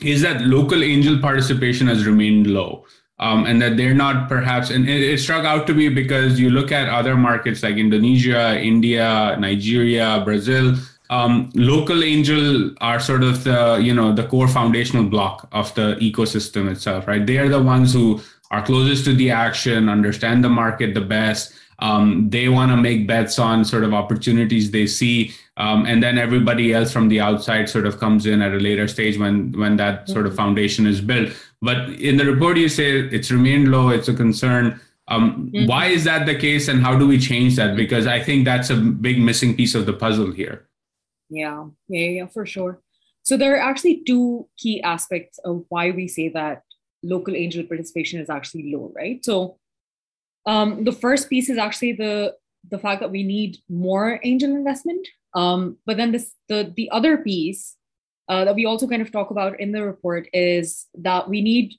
[0.00, 2.84] is that local angel participation has remained low.
[3.20, 6.50] Um, and that they're not perhaps and it, it, struck out to me because you
[6.50, 10.76] look at other markets like indonesia india nigeria brazil
[11.10, 15.96] um, local angel are sort of the you know the core foundational block of the
[16.00, 17.26] ecosystem itself right?
[17.26, 21.54] They are the ones who are closest to the action understand the market the best
[21.80, 26.18] um, they want to make bets on sort of opportunities they see um, and then
[26.18, 29.76] everybody else from the outside sort of comes in at a later stage when when
[29.76, 30.42] that sort of mm-hmm.
[30.42, 34.80] foundation is built but in the report, you say it's remained low, it's a concern.
[35.08, 35.66] Um, mm-hmm.
[35.66, 37.76] Why is that the case, and how do we change that?
[37.76, 40.68] Because I think that's a big missing piece of the puzzle here.
[41.30, 42.80] Yeah, yeah, yeah, for sure.
[43.22, 46.62] So there are actually two key aspects of why we say that
[47.02, 49.24] local angel participation is actually low, right?
[49.24, 49.58] So
[50.46, 52.34] um, the first piece is actually the
[52.68, 55.06] the fact that we need more angel investment.
[55.34, 57.76] Um, but then this the the other piece
[58.28, 61.74] uh, that we also kind of talk about in the report is that we need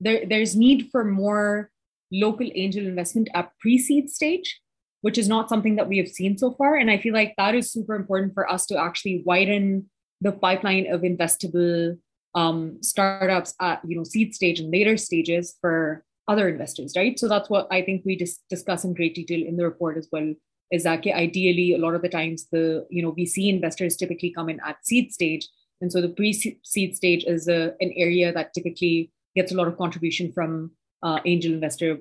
[0.00, 1.70] there there's need for more
[2.10, 4.60] local angel investment at pre-seed stage
[5.00, 7.54] which is not something that we have seen so far and i feel like that
[7.54, 9.88] is super important for us to actually widen
[10.20, 11.96] the pipeline of investable
[12.34, 17.18] um, startups at you know seed stage and later stages for other investors, right?
[17.18, 20.08] So that's what I think we dis- discuss in great detail in the report as
[20.12, 20.34] well.
[20.70, 24.48] Is that ideally a lot of the times the you know VC investors typically come
[24.48, 25.48] in at seed stage,
[25.80, 29.76] and so the pre-seed stage is a, an area that typically gets a lot of
[29.76, 30.70] contribution from
[31.02, 31.98] uh, angel investor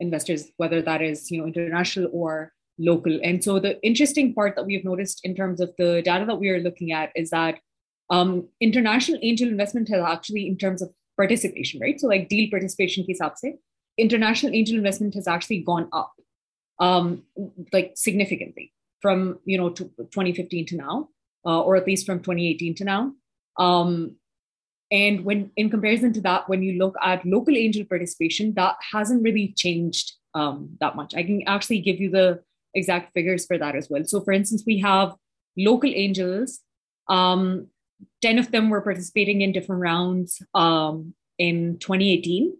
[0.00, 3.18] investors, whether that is you know international or local.
[3.22, 6.48] And so the interesting part that we've noticed in terms of the data that we
[6.48, 7.58] are looking at is that
[8.10, 12.00] um, international angel investment has actually, in terms of participation, right?
[12.00, 13.56] So like deal participation ke say,
[13.96, 16.12] international angel investment has actually gone up,
[16.78, 17.22] um,
[17.72, 21.08] like significantly from you know to 2015 to now,
[21.46, 23.12] uh, or at least from 2018 to now.
[23.58, 24.16] Um,
[24.90, 29.22] and when in comparison to that, when you look at local angel participation, that hasn't
[29.22, 31.14] really changed um, that much.
[31.14, 32.42] I can actually give you the
[32.74, 34.04] exact figures for that as well.
[34.04, 35.14] So, for instance, we have
[35.56, 36.60] local angels.
[37.08, 37.68] Um,
[38.22, 42.56] 10 of them were participating in different rounds um, in 2018,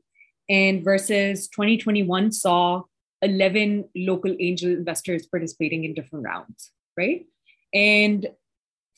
[0.49, 2.83] and versus 2021 saw
[3.23, 7.27] 11 local angel investors participating in different rounds, right?
[7.75, 8.29] And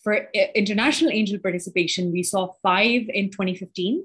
[0.02, 4.04] for international angel participation, we saw five in 2015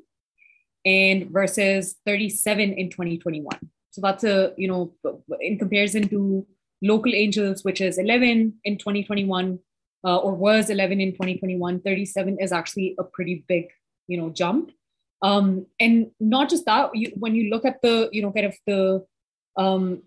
[0.86, 3.47] and versus 37 in 2021.
[3.91, 4.93] So that's a, you know,
[5.41, 6.45] in comparison to
[6.82, 9.60] local angels, which is 11 in 2021,
[10.05, 13.67] uh, or was 11 in 2021, 37 is actually a pretty big,
[14.07, 14.71] you know, jump.
[15.21, 18.55] Um, and not just that, you, when you look at the, you know, kind of
[18.67, 19.05] the,
[19.57, 20.03] um,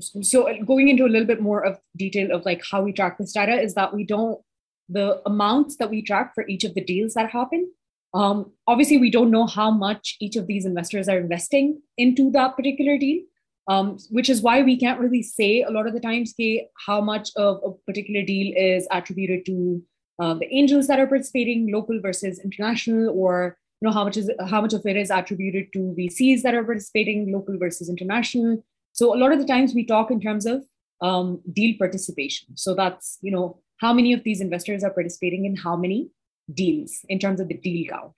[0.00, 3.32] so going into a little bit more of detail of like how we track this
[3.32, 4.40] data is that we don't
[4.88, 7.70] the amounts that we track for each of the deals that happen.
[8.14, 12.56] Um, obviously, we don't know how much each of these investors are investing into that
[12.56, 13.22] particular deal,
[13.68, 17.00] um, which is why we can't really say a lot of the times okay, how
[17.00, 19.82] much of a particular deal is attributed to
[20.20, 24.30] uh, the angels that are participating, local versus international, or you know how much is
[24.48, 28.64] how much of it is attributed to VCs that are participating, local versus international.
[28.92, 30.62] So a lot of the times we talk in terms of
[31.00, 32.56] um, deal participation.
[32.56, 36.10] So that's you know how many of these investors are participating in how many
[36.52, 38.12] deals in terms of the deal count.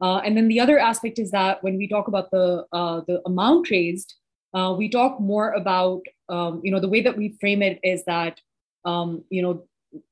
[0.00, 3.20] Uh, and then the other aspect is that when we talk about the uh, the
[3.26, 4.14] amount raised,
[4.54, 8.04] uh, we talk more about um, you know the way that we frame it is
[8.04, 8.40] that
[8.84, 9.64] um, you know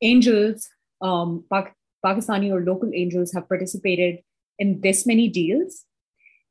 [0.03, 0.69] angels,
[1.01, 4.21] um, Pak- Pakistani or local angels have participated
[4.59, 5.85] in this many deals,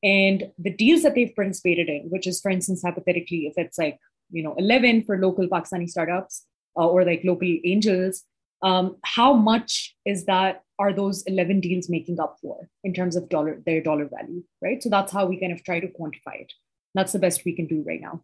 [0.03, 3.99] and the deals that they've participated in, which is for instance hypothetically if it's like
[4.31, 6.45] you know 11 for local Pakistani startups
[6.77, 8.23] uh, or like local angels,
[8.63, 13.29] um, how much is that are those 11 deals making up for in terms of
[13.29, 14.81] dollar their dollar value right?
[14.81, 16.51] So that's how we kind of try to quantify it
[16.95, 18.21] that's the best we can do right now.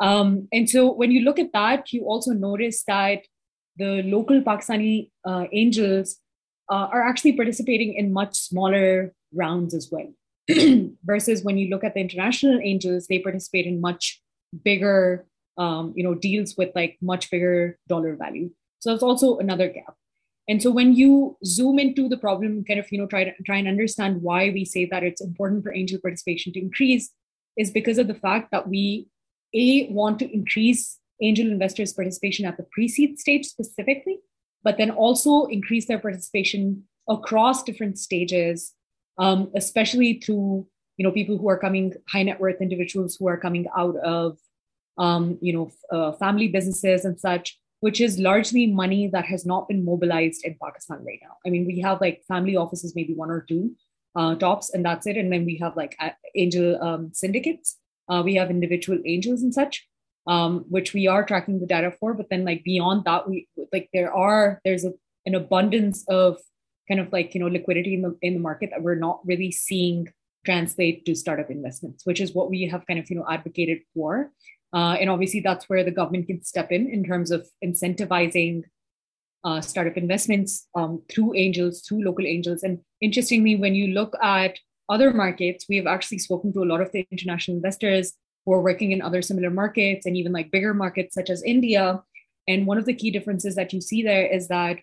[0.00, 3.22] Um, and so when you look at that you also notice that
[3.76, 6.16] the local pakistani uh, angels
[6.70, 10.12] uh, are actually participating in much smaller rounds as well.
[11.04, 14.20] Versus when you look at the international angels they participate in much
[14.64, 15.26] bigger
[15.58, 18.50] um, you know deals with like much bigger dollar value.
[18.80, 19.94] So that's also another gap.
[20.48, 23.58] And so when you zoom into the problem, kind of, you know, try to try
[23.58, 27.10] and understand why we say that it's important for angel participation to increase
[27.58, 29.08] is because of the fact that we
[29.54, 34.18] a want to increase angel investors participation at the pre-seed stage specifically,
[34.62, 38.74] but then also increase their participation across different stages,
[39.18, 40.66] um, especially through
[40.96, 44.38] you know people who are coming high net worth individuals who are coming out of
[44.96, 49.68] um, you know uh, family businesses and such which is largely money that has not
[49.68, 51.36] been mobilized in Pakistan right now.
[51.46, 53.76] I mean, we have like family offices, maybe one or two
[54.16, 55.16] uh, tops, and that's it.
[55.16, 55.96] And then we have like
[56.34, 57.76] angel um, syndicates.
[58.08, 59.86] Uh, we have individual angels and such,
[60.26, 62.14] um, which we are tracking the data for.
[62.14, 64.92] But then, like beyond that, we like there are there's a,
[65.26, 66.38] an abundance of
[66.88, 69.52] kind of like you know liquidity in the in the market that we're not really
[69.52, 70.08] seeing
[70.44, 74.30] translate to startup investments, which is what we have kind of you know advocated for.
[74.72, 78.62] Uh, and obviously, that's where the government can step in in terms of incentivizing
[79.44, 82.62] uh, startup investments um, through angels, through local angels.
[82.62, 84.58] And interestingly, when you look at
[84.88, 88.14] other markets, we have actually spoken to a lot of the international investors
[88.44, 92.02] who are working in other similar markets and even like bigger markets such as India.
[92.46, 94.78] And one of the key differences that you see there is that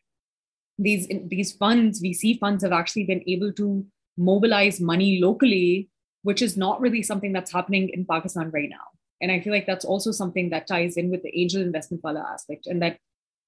[0.77, 3.85] these these funds, VC funds, have actually been able to
[4.17, 5.89] mobilize money locally,
[6.23, 8.85] which is not really something that's happening in Pakistan right now.
[9.21, 12.27] And I feel like that's also something that ties in with the angel investment wala
[12.31, 12.99] aspect, and that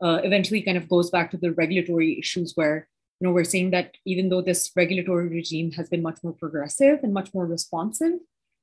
[0.01, 2.87] uh, eventually kind of goes back to the regulatory issues where
[3.19, 6.99] you know we're seeing that even though this regulatory regime has been much more progressive
[7.03, 8.13] and much more responsive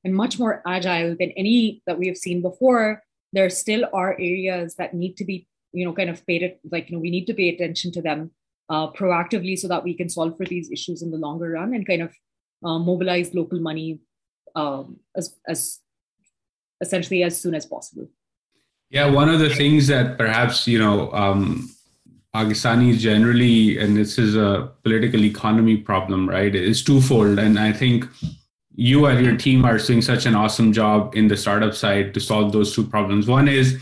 [0.03, 4.75] and much more agile than any that we have seen before, there still are areas
[4.75, 7.33] that need to be you know kind of paid like you know we need to
[7.33, 8.31] pay attention to them
[8.69, 11.85] uh, proactively so that we can solve for these issues in the longer run and
[11.87, 12.13] kind of
[12.63, 13.99] uh, mobilize local money
[14.55, 15.79] um, as, as
[16.81, 18.07] essentially as soon as possible.
[18.89, 21.69] Yeah, one of the things that perhaps you know um,
[22.33, 26.53] Pakistanis generally, and this is a political economy problem, right?
[26.53, 28.05] Is twofold, and I think
[28.75, 32.19] you and your team are doing such an awesome job in the startup side to
[32.19, 33.25] solve those two problems.
[33.27, 33.81] One is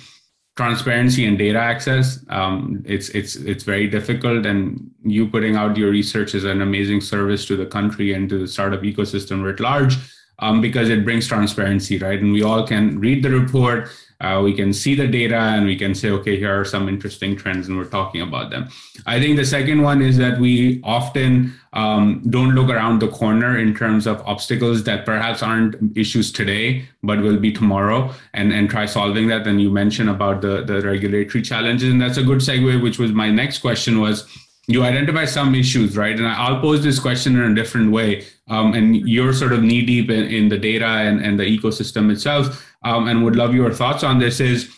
[0.56, 2.24] transparency and data access.
[2.30, 7.01] Um, it's it's it's very difficult, and you putting out your research is an amazing
[7.01, 9.97] service to the country and to the startup ecosystem writ large.
[10.39, 12.20] Um, because it brings transparency, right?
[12.20, 13.89] And we all can read the report,
[14.24, 17.36] uh, we can see the data and we can say, okay, here are some interesting
[17.36, 18.69] trends, and we're talking about them.
[19.05, 23.59] I think the second one is that we often um, don't look around the corner
[23.59, 28.69] in terms of obstacles that perhaps aren't issues today, but will be tomorrow, and, and
[28.69, 29.45] try solving that.
[29.45, 33.11] And you mentioned about the, the regulatory challenges, and that's a good segue, which was
[33.11, 34.26] my next question was,
[34.67, 36.15] you identify some issues, right?
[36.15, 38.26] And I'll pose this question in a different way.
[38.47, 42.09] Um, and you're sort of knee deep in, in the data and, and the ecosystem
[42.11, 44.73] itself um, and would love your thoughts on this is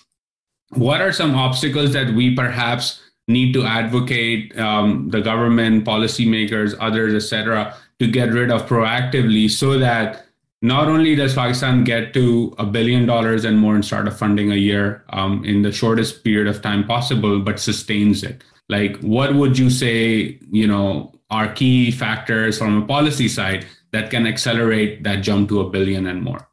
[0.69, 7.13] what are some obstacles that we perhaps need to advocate um, the government policymakers others
[7.13, 10.25] etc to get rid of proactively so that
[10.61, 14.55] not only does pakistan get to a billion dollars and more in startup funding a
[14.55, 18.43] year um, in the shortest period of time possible but sustains it?
[18.69, 24.11] Like what would you say you know are key factors from a policy side that
[24.11, 26.47] can accelerate that jump to a billion and more?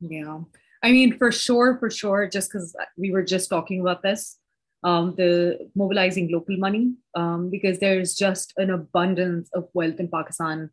[0.00, 0.40] Yeah
[0.86, 4.38] I mean, for sure, for sure, just because we were just talking about this,
[4.84, 10.70] um, the mobilizing local money, um, because there's just an abundance of wealth in Pakistan.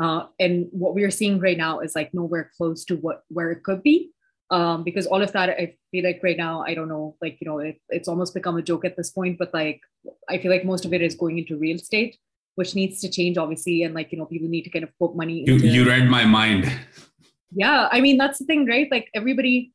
[0.00, 3.50] Uh, and what we are seeing right now is like nowhere close to what where
[3.50, 4.12] it could be.
[4.52, 7.48] Um, because all of that, I feel like right now, I don't know, like, you
[7.48, 9.80] know, it, it's almost become a joke at this point, but like,
[10.28, 12.16] I feel like most of it is going into real estate,
[12.54, 13.82] which needs to change, obviously.
[13.82, 15.42] And like, you know, people need to kind of put money.
[15.44, 16.70] You, into- you read my mind
[17.50, 18.88] yeah i mean that's the thing right?
[18.90, 19.72] Like everybody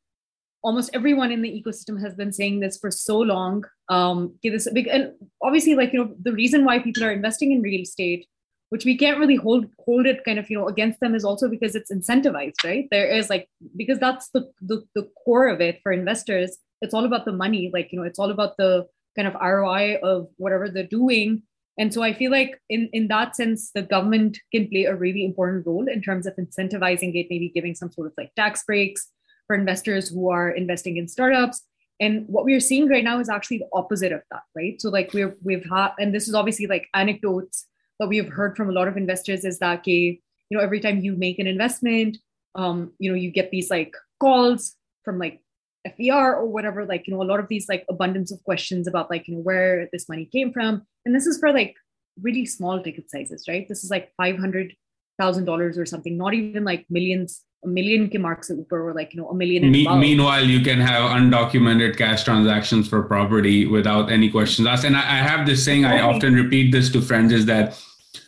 [0.62, 3.64] almost everyone in the ecosystem has been saying this for so long.
[3.88, 5.12] Um this big and
[5.42, 8.26] obviously like you know the reason why people are investing in real estate
[8.70, 11.48] which we can't really hold hold it kind of you know against them is also
[11.48, 12.88] because it's incentivized right?
[12.90, 16.56] There is like because that's the, the the core of it for investors.
[16.80, 19.96] It's all about the money like you know it's all about the kind of roi
[20.02, 21.42] of whatever they're doing
[21.78, 25.24] and so I feel like in, in that sense, the government can play a really
[25.24, 29.08] important role in terms of incentivizing it, maybe giving some sort of like tax breaks
[29.46, 31.62] for investors who are investing in startups.
[31.98, 34.80] And what we are seeing right now is actually the opposite of that, right?
[34.80, 37.66] So like we're we've had, and this is obviously like anecdotes
[37.98, 40.20] that we have heard from a lot of investors is that okay,
[40.50, 42.18] you know, every time you make an investment,
[42.54, 45.40] um, you know, you get these like calls from like
[45.86, 49.10] FBR or whatever, like, you know, a lot of these like abundance of questions about
[49.10, 50.82] like, you know, where this money came from.
[51.04, 51.74] And this is for like
[52.20, 53.66] really small ticket sizes, right?
[53.68, 58.94] This is like $500,000 or something, not even like millions, a million ke marks or
[58.94, 59.70] like, you know, a million.
[59.70, 64.84] Me- meanwhile, you can have undocumented cash transactions for property without any questions asked.
[64.84, 67.80] And I, I have this saying, I often repeat this to friends is that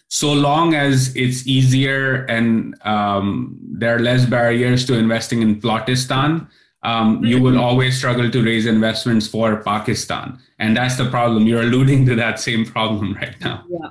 [0.08, 6.46] so long as it's easier and um, there are less barriers to investing in Plotistan,
[6.84, 10.38] um, you will always struggle to raise investments for Pakistan.
[10.58, 11.46] And that's the problem.
[11.46, 13.64] You're alluding to that same problem right now.
[13.68, 13.90] Yeah.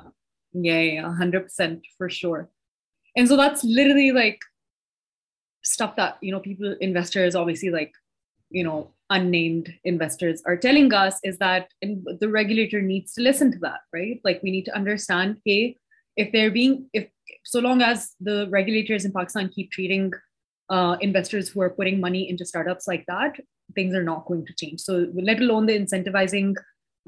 [0.54, 2.50] Yeah, yeah, 100% for sure.
[3.16, 4.40] And so that's literally like
[5.64, 7.92] stuff that, you know, people, investors, obviously like,
[8.52, 13.60] you know, unnamed investors are telling us is that the regulator needs to listen to
[13.60, 14.22] that, right?
[14.24, 15.78] Like we need to understand, hey,
[16.18, 17.08] if they're being, if
[17.44, 20.12] so long as the regulators in Pakistan keep treating
[20.70, 23.40] uh, investors who are putting money into startups like that,
[23.76, 24.82] things are not going to change.
[24.82, 26.56] So, let alone the incentivizing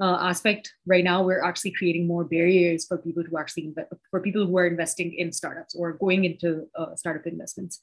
[0.00, 3.74] uh, aspect, right now we're actually creating more barriers for people to actually
[4.10, 7.80] for people who are investing in startups or going into uh, startup investments.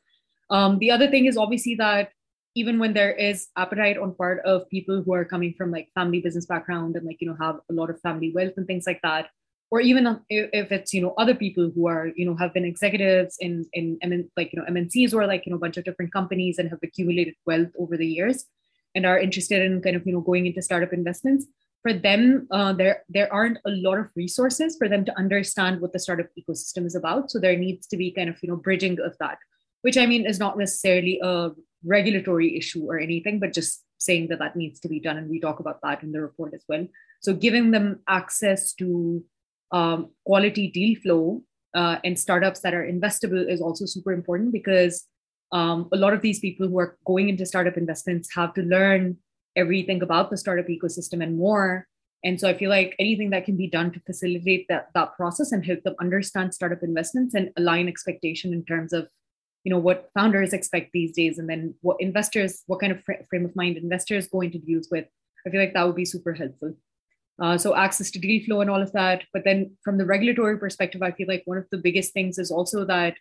[0.49, 2.11] Um, the other thing is obviously that
[2.55, 6.21] even when there is appetite on part of people who are coming from like family
[6.21, 9.01] business background and like you know have a lot of family wealth and things like
[9.01, 9.29] that
[9.73, 13.37] or even if it's you know other people who are you know have been executives
[13.39, 16.59] in in like you know MNCs or like you know a bunch of different companies
[16.59, 18.45] and have accumulated wealth over the years
[18.93, 21.47] and are interested in kind of you know going into startup investments
[21.81, 25.91] for them uh, there there aren't a lot of resources for them to understand what
[25.91, 27.31] the startup ecosystem is about.
[27.31, 29.39] So there needs to be kind of you know bridging of that
[29.81, 31.49] which i mean is not necessarily a
[31.95, 35.17] regulatory issue or anything but just saying that that needs to be done.
[35.17, 36.85] And we talk about that in the report as well.
[37.21, 39.23] So giving them access to
[39.73, 41.43] um, quality deal flow
[41.75, 45.05] uh, and startups that are investable is also super important because
[45.51, 49.17] um, a lot of these people who are going into startup investments have to learn
[49.55, 51.87] everything about the startup ecosystem and more
[52.23, 55.51] And so I feel like anything that can be done to facilitate that, that process
[55.51, 59.07] and help them understand startup investments and align expectation in terms of,
[59.63, 63.45] you know, what founders expect these days, and then what investors, what kind of frame
[63.45, 65.05] of mind investors go into deals with.
[65.45, 66.73] I feel like that would be super helpful.
[67.41, 69.23] Uh, so access to deal flow and all of that.
[69.33, 72.51] But then from the regulatory perspective, I feel like one of the biggest things is
[72.51, 73.15] also that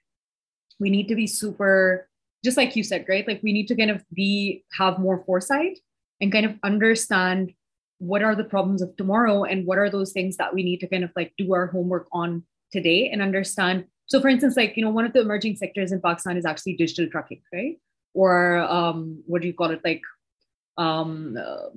[0.79, 2.09] we need to be super,
[2.45, 3.27] just like you said, right?
[3.27, 5.79] Like we need to kind of be have more foresight
[6.21, 7.53] and kind of understand
[7.99, 10.89] what are the problems of tomorrow and what are those things that we need to
[10.89, 12.43] kind of like do our homework on
[12.73, 13.85] today and understand.
[14.07, 16.77] So for instance, like, you know, one of the emerging sectors in Pakistan is actually
[16.77, 17.79] digital trucking, right?
[18.13, 19.81] Or um, what do you call it?
[19.85, 20.03] Like
[20.77, 21.69] um, uh,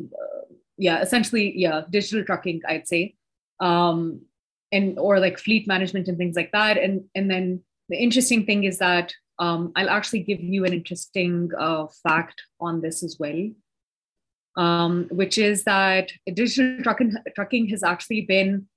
[0.78, 3.16] yeah, essentially, yeah, digital trucking, I'd say,
[3.60, 4.22] um,
[4.72, 6.78] and or like fleet management and things like that.
[6.78, 11.52] And and then the interesting thing is that um, I'll actually give you an interesting
[11.58, 13.50] uh, fact on this as well,
[14.58, 18.68] um, which is that digital trucking trucking has actually been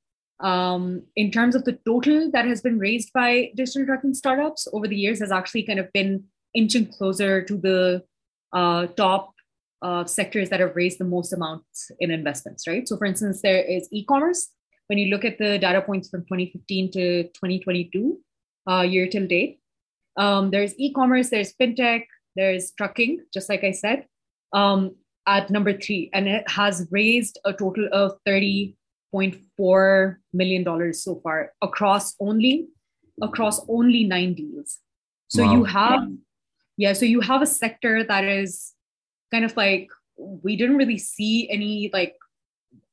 [0.41, 4.87] um, in terms of the total that has been raised by digital trucking startups over
[4.87, 6.25] the years has actually kind of been
[6.55, 8.05] inching closer to the
[8.53, 9.35] uh, top
[9.83, 12.87] uh, sectors that have raised the most amounts in investments, right?
[12.89, 14.49] So, for instance, there is e commerce.
[14.89, 18.19] When you look at the data points from 2015 to 2022,
[18.69, 19.61] uh, year till date,
[20.17, 22.05] um, there's e commerce, there's fintech,
[22.37, 24.07] there's trucking, just like I said,
[24.53, 26.11] um, at number three.
[26.13, 32.69] And it has raised a total of $30.4 million so far across only
[33.21, 34.79] across only nine deals.
[35.29, 35.53] So wow.
[35.53, 36.09] you have
[36.77, 38.73] yeah, so you have a sector that is
[39.31, 42.17] kind of like we didn't really see any like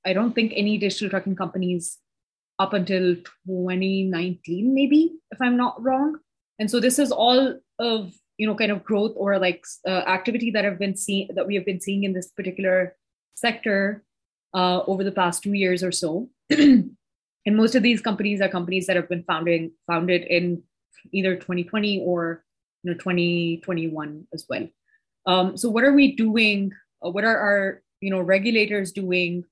[0.05, 1.97] I don't think any digital trucking companies
[2.59, 3.15] up until
[3.47, 6.19] 2019 maybe if I'm not wrong.
[6.59, 10.51] And so this is all of you know kind of growth or like uh, activity
[10.51, 12.95] that have been seen that we have been seeing in this particular
[13.36, 14.03] sector
[14.53, 16.29] uh, over the past two years or so.
[16.49, 16.95] and
[17.45, 20.63] most of these companies are companies that have been founding founded in
[21.11, 22.43] either 2020 or
[22.83, 24.67] you know 2021 as well.
[25.26, 26.71] Um, so what are we doing?
[27.03, 29.43] Uh, what are our you know regulators doing?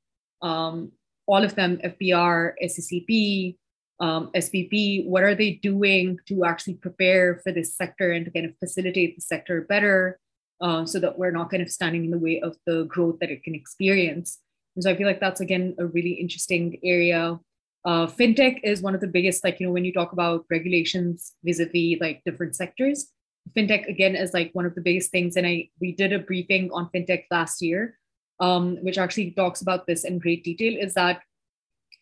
[0.41, 0.91] Um,
[1.25, 3.55] all of them, FBR, SECP,
[3.99, 8.45] um, SBP, what are they doing to actually prepare for this sector and to kind
[8.45, 10.19] of facilitate the sector better
[10.59, 13.31] uh, so that we're not kind of standing in the way of the growth that
[13.31, 14.39] it can experience?
[14.75, 17.39] And so I feel like that's again a really interesting area.
[17.85, 21.33] Uh, fintech is one of the biggest, like, you know, when you talk about regulations
[21.43, 23.07] vis-a-vis like different sectors,
[23.55, 25.35] fintech again is like one of the biggest things.
[25.35, 27.97] And i we did a briefing on fintech last year
[28.39, 31.21] um, which actually talks about this in great detail is that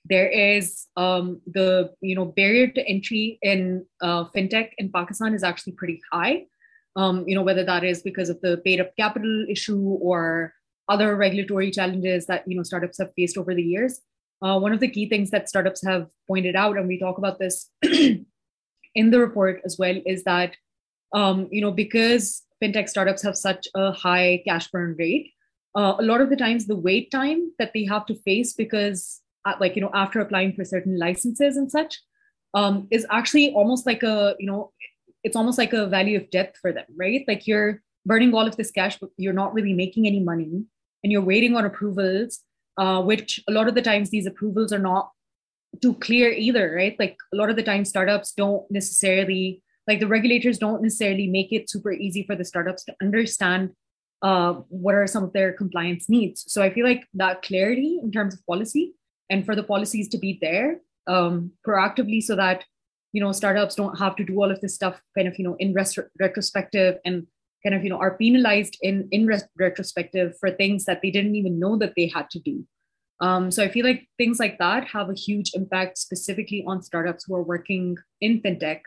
[0.05, 5.43] there is um, the you know barrier to entry in uh, fintech in pakistan is
[5.43, 6.45] actually pretty high.
[6.95, 10.53] Um, you know whether that is because of the paid up capital issue or
[10.89, 14.01] other regulatory challenges that you know startups have faced over the years.
[14.41, 17.37] Uh, one of the key things that startups have pointed out and we talk about
[17.37, 20.55] this in the report as well is that
[21.13, 25.31] um, you know, because fintech startups have such a high cash burn rate,
[25.75, 29.21] uh, a lot of the times the wait time that they have to face because,
[29.45, 31.99] uh, like, you know, after applying for certain licenses and such,
[32.53, 34.71] um, is actually almost like a, you know,
[35.23, 37.23] it's almost like a value of death for them, right?
[37.27, 40.65] Like you're burning all of this cash, but you're not really making any money
[41.03, 42.39] and you're waiting on approvals,
[42.77, 45.11] uh, which a lot of the times these approvals are not
[45.81, 46.95] too clear either, right?
[46.99, 51.51] Like a lot of the time startups don't necessarily like the regulators don't necessarily make
[51.51, 53.71] it super easy for the startups to understand
[54.21, 56.45] uh, what are some of their compliance needs.
[56.47, 58.93] So I feel like that clarity in terms of policy
[59.29, 62.63] and for the policies to be there um, proactively so that
[63.11, 65.55] you know startups don't have to do all of this stuff kind of you know
[65.59, 67.27] in res- retrospective and
[67.63, 71.35] kind of you know are penalized in in res- retrospective for things that they didn't
[71.35, 72.63] even know that they had to do
[73.19, 77.25] um, so i feel like things like that have a huge impact specifically on startups
[77.25, 78.81] who are working in fintech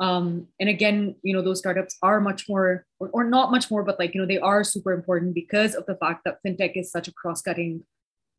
[0.00, 3.82] um, and again you know those startups are much more or, or, not much more
[3.82, 6.90] but like you know they are super important because of the fact that fintech is
[6.90, 7.82] such a cross-cutting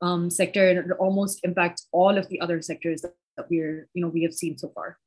[0.02, 4.02] um, sector and it almost impacts all of the other sectors that, that we're you
[4.02, 4.98] know we have seen so far.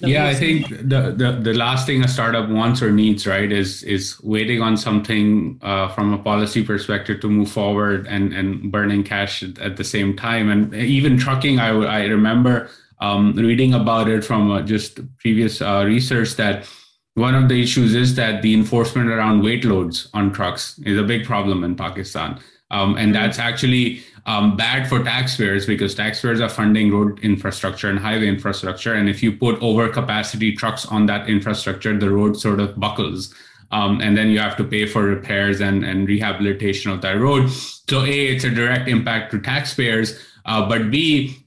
[0.00, 3.82] Yeah i think the, the the last thing a startup wants or needs right is
[3.82, 9.02] is waiting on something uh, from a policy perspective to move forward and and burning
[9.02, 10.50] cash at the same time.
[10.50, 12.70] And even trucking i i remember
[13.00, 16.68] um, reading about it from uh, just previous uh, research that
[17.14, 21.02] one of the issues is that the enforcement around weight loads on trucks is a
[21.02, 22.38] big problem in Pakistan.
[22.70, 27.98] Um, and that's actually um, bad for taxpayers because taxpayers are funding road infrastructure and
[27.98, 28.94] highway infrastructure.
[28.94, 33.34] And if you put overcapacity trucks on that infrastructure, the road sort of buckles.
[33.72, 37.50] um, and then you have to pay for repairs and, and rehabilitation of that road.
[37.88, 41.46] So a, it's a direct impact to taxpayers, uh, but b,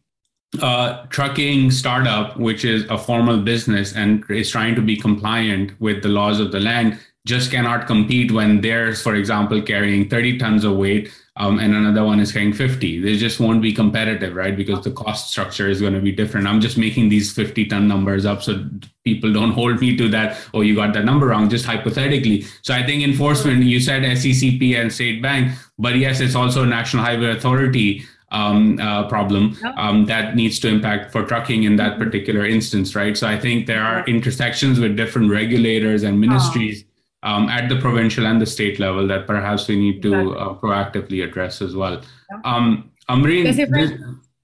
[0.61, 6.03] uh, trucking startup, which is a formal business and is trying to be compliant with
[6.03, 10.63] the laws of the land, just cannot compete when they're, for example, carrying 30 tons
[10.63, 12.99] of weight um, and another one is carrying 50.
[12.99, 14.55] They just won't be competitive, right?
[14.55, 16.45] Because the cost structure is going to be different.
[16.45, 18.63] I'm just making these 50 ton numbers up so
[19.03, 20.37] people don't hold me to that.
[20.53, 22.45] Oh, you got that number wrong, just hypothetically.
[22.61, 27.03] So I think enforcement, you said SECP and state bank, but yes, it's also national
[27.03, 28.03] highway authority
[28.33, 33.15] um, uh, problem um, that needs to impact for trucking in that particular instance, right?
[33.15, 36.83] So I think there are intersections with different regulators and ministries
[37.21, 41.23] um, at the provincial and the state level that perhaps we need to uh, proactively
[41.23, 42.01] address as well.
[42.43, 43.91] Um, Amreen, this,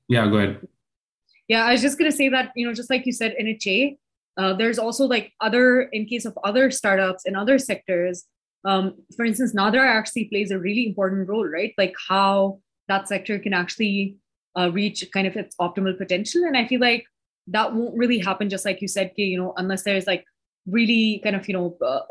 [0.08, 0.68] yeah, go ahead.
[1.48, 3.98] Yeah, I was just going to say that, you know, just like you said, NHA,
[4.38, 8.26] uh, there's also like other, in case of other startups in other sectors,
[8.66, 11.74] um, for instance, NADRA actually plays a really important role, right?
[11.78, 12.60] Like how
[12.90, 14.18] that sector can actually
[14.58, 16.44] uh, reach kind of its optimal potential.
[16.44, 17.06] And I feel like
[17.48, 20.26] that won't really happen, just like you said, you know, unless there's like
[20.68, 22.02] really kind of, you know, uh,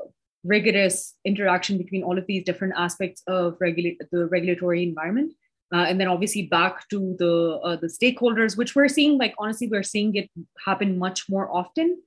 [0.44, 5.32] rigorous interaction between all of these different aspects of regulate the regulatory environment.
[5.74, 9.68] Uh, and then obviously back to the uh, the stakeholders, which we're seeing, like honestly,
[9.68, 10.30] we're seeing it
[10.64, 12.00] happen much more often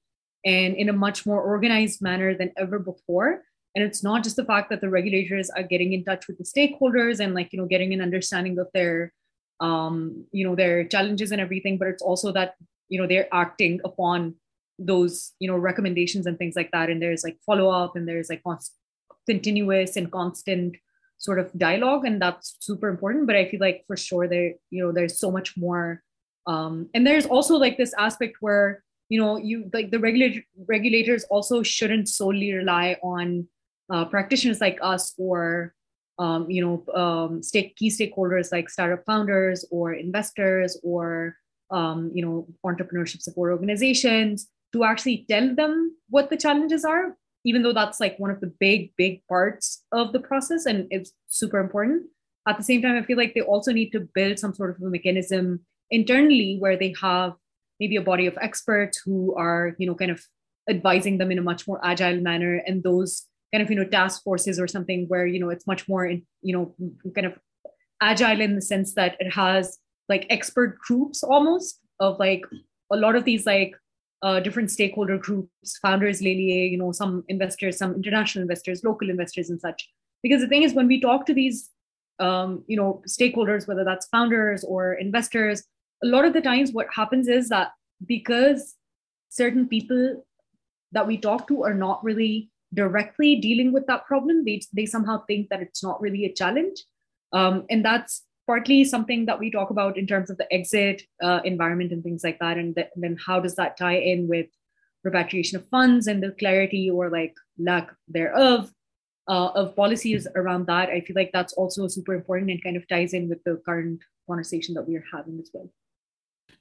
[0.43, 3.43] and in a much more organized manner than ever before.
[3.75, 6.43] And it's not just the fact that the regulators are getting in touch with the
[6.43, 9.13] stakeholders and like you know getting an understanding of their
[9.59, 12.55] um, you know their challenges and everything, but it's also that
[12.89, 14.35] you know they're acting upon
[14.77, 16.89] those you know recommendations and things like that.
[16.89, 18.43] And there's like follow up and there's like
[19.27, 20.75] continuous and constant
[21.17, 23.27] sort of dialogue and that's super important.
[23.27, 26.03] But i feel like for sure there you know there's so much more
[26.47, 31.23] um, and there's also like this aspect where you know you like the regulator regulators
[31.25, 33.47] also shouldn't solely rely on
[33.91, 35.73] uh, practitioners like us or
[36.19, 41.35] um, you know um, stake, key stakeholders like startup founders or investors or
[41.71, 47.61] um, you know entrepreneurship support organizations to actually tell them what the challenges are, even
[47.61, 51.59] though that's like one of the big, big parts of the process and it's super
[51.59, 52.03] important.
[52.47, 54.81] At the same time, I feel like they also need to build some sort of
[54.81, 55.61] a mechanism
[55.91, 57.33] internally where they have
[57.79, 60.23] maybe a body of experts who are, you know, kind of
[60.69, 64.23] advising them in a much more agile manner and those kind of, you know, task
[64.23, 66.75] forces or something where, you know, it's much more, in, you know,
[67.13, 67.37] kind of
[68.01, 69.77] agile in the sense that it has
[70.09, 72.43] like expert groups almost of like
[72.91, 73.75] a lot of these like
[74.23, 79.49] uh, different stakeholder groups, founders, Lelie, you know, some investors, some international investors, local investors,
[79.49, 79.89] and such.
[80.21, 81.71] Because the thing is, when we talk to these,
[82.19, 85.63] um, you know, stakeholders, whether that's founders or investors,
[86.03, 87.71] a lot of the times what happens is that
[88.05, 88.75] because
[89.29, 90.23] certain people
[90.91, 95.23] that we talk to are not really directly dealing with that problem, they they somehow
[95.25, 96.83] think that it's not really a challenge,
[97.33, 101.39] um, and that's partly something that we talk about in terms of the exit uh,
[101.45, 102.57] environment and things like that.
[102.57, 104.47] And, and, then how does that tie in with
[105.03, 108.71] repatriation of funds and the clarity or like lack thereof
[109.27, 110.89] uh, of policies around that?
[110.89, 114.01] I feel like that's also super important and kind of ties in with the current
[114.27, 115.69] conversation that we are having as well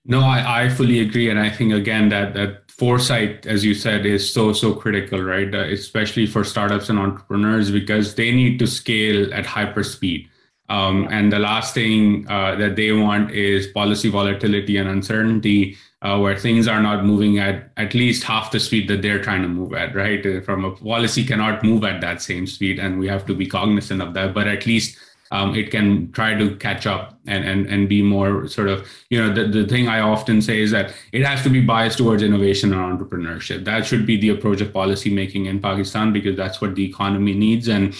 [0.04, 4.06] no, I, I fully agree, and I think again that that foresight, as you said,
[4.06, 5.54] is so so critical, right?
[5.54, 10.28] Uh, especially for startups and entrepreneurs because they need to scale at hyper speed.
[10.70, 16.16] Um, and the last thing uh, that they want is policy volatility and uncertainty, uh,
[16.18, 19.48] where things are not moving at at least half the speed that they're trying to
[19.48, 20.24] move at, right?
[20.24, 23.46] Uh, from a policy cannot move at that same speed, and we have to be
[23.46, 24.32] cognizant of that.
[24.32, 24.96] But at least
[25.30, 29.22] um, it can try to catch up and, and, and be more sort of, you
[29.22, 32.22] know, the, the thing I often say is that it has to be biased towards
[32.22, 33.64] innovation and entrepreneurship.
[33.64, 37.34] That should be the approach of policy making in Pakistan because that's what the economy
[37.34, 37.68] needs.
[37.68, 37.94] And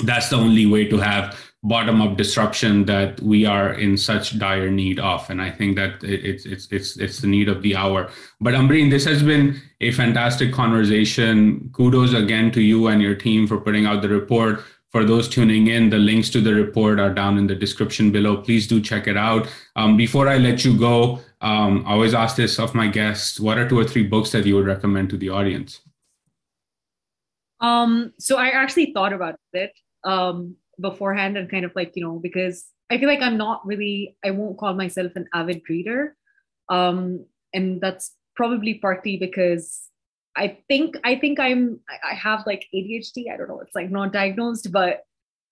[0.00, 4.70] that's the only way to have bottom up disruption that we are in such dire
[4.70, 8.08] need of and i think that it's it's it's it's the need of the hour
[8.40, 13.46] but amreen this has been a fantastic conversation kudos again to you and your team
[13.46, 14.62] for putting out the report
[14.96, 18.38] for those tuning in the links to the report are down in the description below.
[18.38, 19.46] Please do check it out.
[19.76, 23.58] Um, before i let you go um, i always ask this of my guests what
[23.58, 25.80] are two or three books that you would recommend to the audience?
[27.60, 29.72] Um, so i actually thought about it
[30.04, 34.16] um, beforehand and kind of like you know because i feel like i'm not really
[34.24, 36.16] i won't call myself an avid reader.
[36.70, 39.90] Um and that's probably partly because
[40.36, 41.80] i think i think i'm
[42.10, 45.02] i have like adhd i don't know it's like not diagnosed but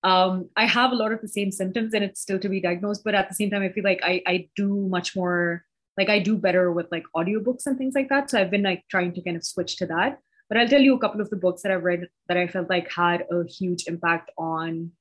[0.03, 3.03] um i have a lot of the same symptoms and it's still to be diagnosed
[3.05, 5.65] but at the same time i feel like i i do much more
[5.97, 8.31] like i do better with like audiobooks and things like that.
[8.31, 10.19] So i've been like trying to kind of switch to that.
[10.49, 12.69] But I'll tell you a couple of the books that I've read that I felt
[12.69, 14.93] like had a huge impact on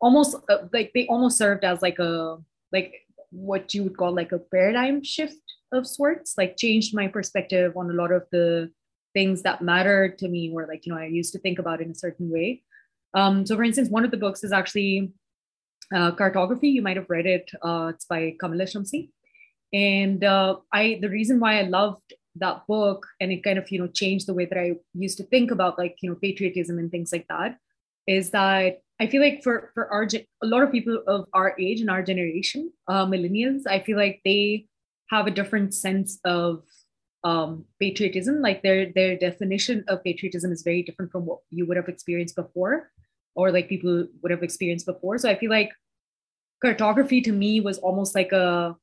[0.00, 2.36] almost uh, like they almost served as like a
[2.72, 2.94] like
[3.30, 5.40] what you would call like a paradigm shift
[5.72, 8.70] of sorts like changed my perspective on a lot of the
[9.12, 11.90] things that mattered to me were like you know i used to think about in
[11.90, 12.62] a certain way.
[13.14, 15.12] Um, so for instance one of the books is actually
[15.94, 16.72] uh, Kartography.
[16.72, 17.50] You might have read it.
[17.60, 19.10] Uh, it's by Kamila Shamsie
[19.72, 23.78] and uh, i the reason why i loved that book and it kind of you
[23.78, 26.90] know changed the way that i used to think about like you know patriotism and
[26.90, 27.56] things like that
[28.06, 30.06] is that I feel like for for our
[30.42, 34.20] a lot of people of our age and our generation, uh, millennials, I feel like
[34.24, 34.66] they
[35.08, 36.62] have a different sense of
[37.24, 38.40] um, patriotism.
[38.40, 42.36] Like their their definition of patriotism is very different from what you would have experienced
[42.36, 42.90] before,
[43.34, 45.18] or like people would have experienced before.
[45.18, 45.70] So I feel like
[46.64, 48.76] Kartography to me was almost like a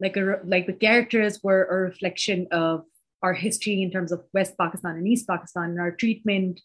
[0.00, 2.84] like a like the characters were a reflection of
[3.22, 6.60] our history in terms of West Pakistan and East Pakistan and our treatment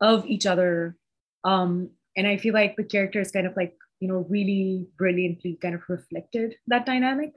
[0.00, 0.96] of each other
[1.44, 5.74] um, and I feel like the characters kind of like, you know, really brilliantly kind
[5.74, 7.32] of reflected that dynamic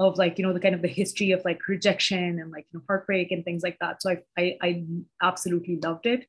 [0.00, 2.78] of like, you know, the kind of the history of like rejection and like, you
[2.78, 4.02] know, heartbreak and things like that.
[4.02, 4.84] So I, I, I
[5.22, 6.26] absolutely loved it.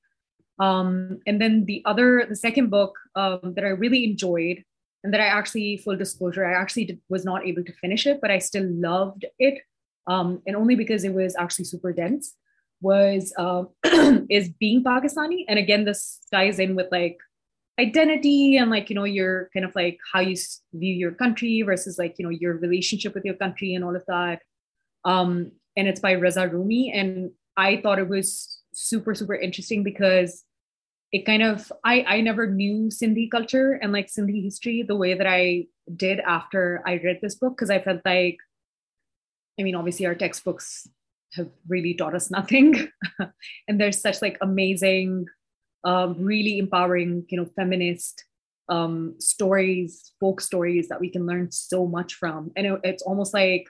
[0.59, 4.63] Um, and then the other, the second book um, that I really enjoyed
[5.03, 8.19] and that I actually, full disclosure, I actually did, was not able to finish it,
[8.21, 9.61] but I still loved it.
[10.05, 12.35] Um, and only because it was actually super dense
[12.81, 13.63] was uh,
[14.29, 15.45] is being Pakistani.
[15.47, 17.17] And again, this ties in with like
[17.81, 20.35] identity and like you know your kind of like how you
[20.73, 24.05] view your country versus like you know your relationship with your country and all of
[24.07, 24.41] that.
[25.05, 26.91] Um and it's by Raza Rumi.
[26.93, 30.43] And I thought it was super super interesting because
[31.11, 35.13] it kind of I I never knew Sindhi culture and like Sindhi history the way
[35.13, 38.37] that I did after I read this book because I felt like
[39.59, 40.87] I mean obviously our textbooks
[41.33, 42.89] have really taught us nothing.
[43.67, 45.27] And there's such like amazing
[45.83, 48.23] um, really empowering, you know, feminist
[48.69, 52.51] um, stories, folk stories that we can learn so much from.
[52.55, 53.67] And it, it's almost like,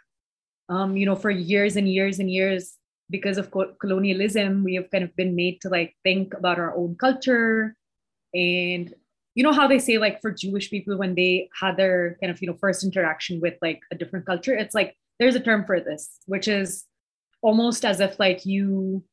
[0.70, 2.76] um, you know, for years and years and years,
[3.10, 6.76] because of co- colonialism, we have kind of been made to like think about our
[6.76, 7.76] own culture.
[8.34, 8.94] And
[9.36, 12.42] you know how they say like for Jewish people when they had their kind of
[12.42, 15.80] you know first interaction with like a different culture, it's like there's a term for
[15.80, 16.86] this, which is
[17.42, 19.04] almost as if like you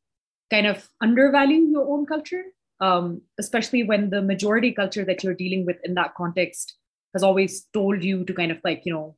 [0.51, 2.42] kind of undervalue your own culture
[2.81, 6.76] um, especially when the majority culture that you're dealing with in that context
[7.12, 9.16] has always told you to kind of like you know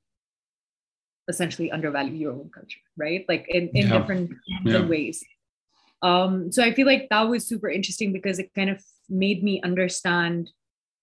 [1.29, 3.99] essentially undervalue your own culture right like in, in yeah.
[3.99, 4.31] different
[4.65, 4.85] yeah.
[4.85, 5.23] ways
[6.03, 9.61] um, so i feel like that was super interesting because it kind of made me
[9.63, 10.51] understand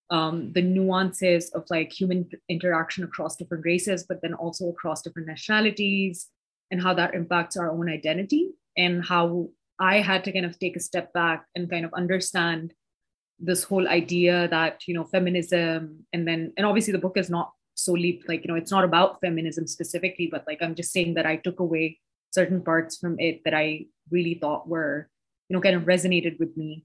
[0.10, 5.28] um, the nuances of like human interaction across different races but then also across different
[5.28, 6.28] nationalities
[6.72, 9.48] and how that impacts our own identity and how
[9.80, 12.74] I had to kind of take a step back and kind of understand
[13.40, 17.52] this whole idea that you know feminism and then and obviously the book is not
[17.76, 21.28] solely like you know it's not about feminism specifically but like i'm just saying that
[21.28, 22.00] i took away
[22.32, 25.08] certain parts from it that i really thought were
[25.50, 26.84] you know kind of resonated with me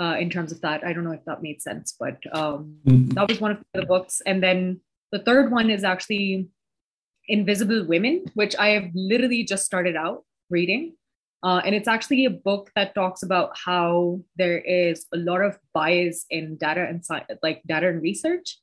[0.00, 0.82] uh, in terms of that.
[0.82, 3.10] I don't know if that made sense but um, mm-hmm.
[3.10, 4.22] that was one of the books.
[4.24, 4.80] And then
[5.12, 6.48] the third one is actually
[7.28, 10.94] invisible women which i have literally just started out reading
[11.42, 15.58] uh, and it's actually a book that talks about how there is a lot of
[15.74, 17.02] bias in data and
[17.42, 18.58] like data and research,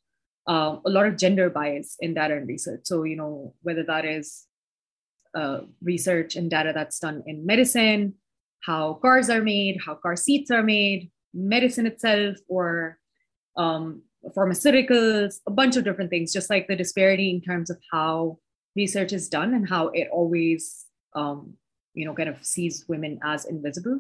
[0.47, 2.81] uh, a lot of gender bias in data and research.
[2.85, 4.45] So, you know, whether that is
[5.35, 8.13] uh, research and data that's done in medicine,
[8.63, 12.97] how cars are made, how car seats are made, medicine itself, or
[13.57, 14.03] um,
[14.35, 18.39] pharmaceuticals, a bunch of different things, just like the disparity in terms of how
[18.75, 21.53] research is done and how it always um,
[21.99, 23.99] you know kind of sees women as invisible.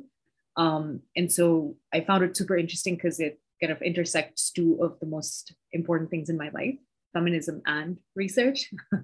[0.55, 4.99] Um, and so i found it super interesting because it kind of intersects two of
[4.99, 6.79] the most important things in my life
[7.13, 8.71] feminism and research.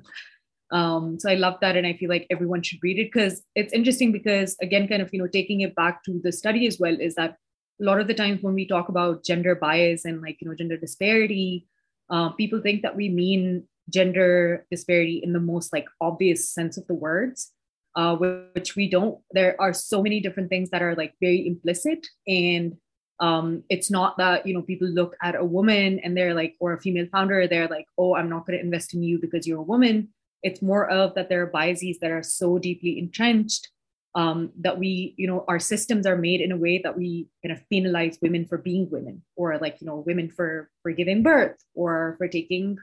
[0.71, 3.71] Um, so i love that and i feel like everyone should read it because it's
[3.71, 6.97] interesting because again kind of you know taking it back to the study as well
[6.99, 7.37] is that
[7.79, 10.55] a lot of the times when we talk about gender bias and like you know
[10.55, 11.67] gender disparity
[12.09, 16.87] uh, people think that we mean gender disparity in the most like obvious sense of
[16.87, 17.51] the words
[17.95, 19.19] uh, which we don't.
[19.31, 22.77] There are so many different things that are like very implicit, and
[23.19, 26.73] um, it's not that you know people look at a woman and they're like, or
[26.73, 29.59] a female founder, they're like, oh, I'm not going to invest in you because you're
[29.59, 30.09] a woman.
[30.43, 33.69] It's more of that there are biases that are so deeply entrenched
[34.15, 37.57] um, that we, you know, our systems are made in a way that we kind
[37.57, 41.57] of penalize women for being women, or like you know, women for for giving birth,
[41.73, 42.77] or for taking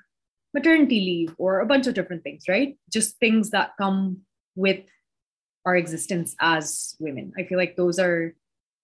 [0.54, 2.76] maternity leave, or a bunch of different things, right?
[2.90, 4.18] Just things that come
[4.54, 4.80] with
[5.64, 7.32] our existence as women.
[7.38, 8.34] I feel like those are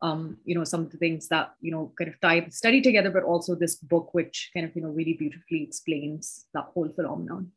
[0.00, 2.80] um, you know, some of the things that, you know, kind of tie the study
[2.80, 6.88] together, but also this book, which kind of, you know, really beautifully explains that whole
[6.88, 7.50] phenomenon.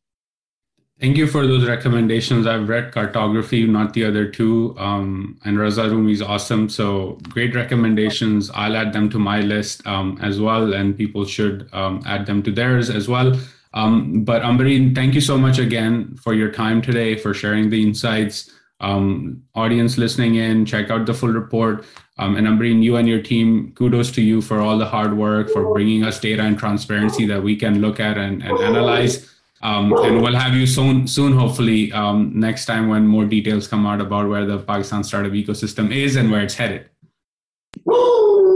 [1.00, 2.46] Thank you for those recommendations.
[2.46, 6.68] I've read Kartography, not the other two, um, and Raza Rumi is awesome.
[6.68, 8.50] So great recommendations.
[8.50, 12.42] I'll add them to my list um, as well, and people should um, add them
[12.44, 13.36] to theirs as well.
[13.74, 17.82] Um, but Ambareen, thank you so much again for your time today, for sharing the
[17.82, 18.50] insights.
[18.82, 21.84] Um, audience listening in, check out the full report.
[22.18, 25.50] Um, and Ambareen, you and your team, kudos to you for all the hard work,
[25.50, 29.32] for bringing us data and transparency that we can look at and, and analyze.
[29.62, 33.86] Um, and we'll have you soon, soon hopefully, um, next time when more details come
[33.86, 36.88] out about where the Pakistan startup ecosystem is and where it's headed.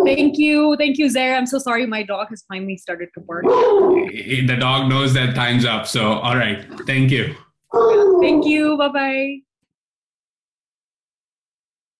[0.04, 0.76] Thank you.
[0.76, 1.36] Thank you, Uzair.
[1.36, 1.86] I'm so sorry.
[1.86, 3.44] My dog has finally started to bark.
[3.44, 5.86] The dog knows that time's up.
[5.86, 6.64] So, all right.
[6.86, 7.34] Thank you.
[8.20, 8.76] Thank you.
[8.76, 9.45] Bye bye.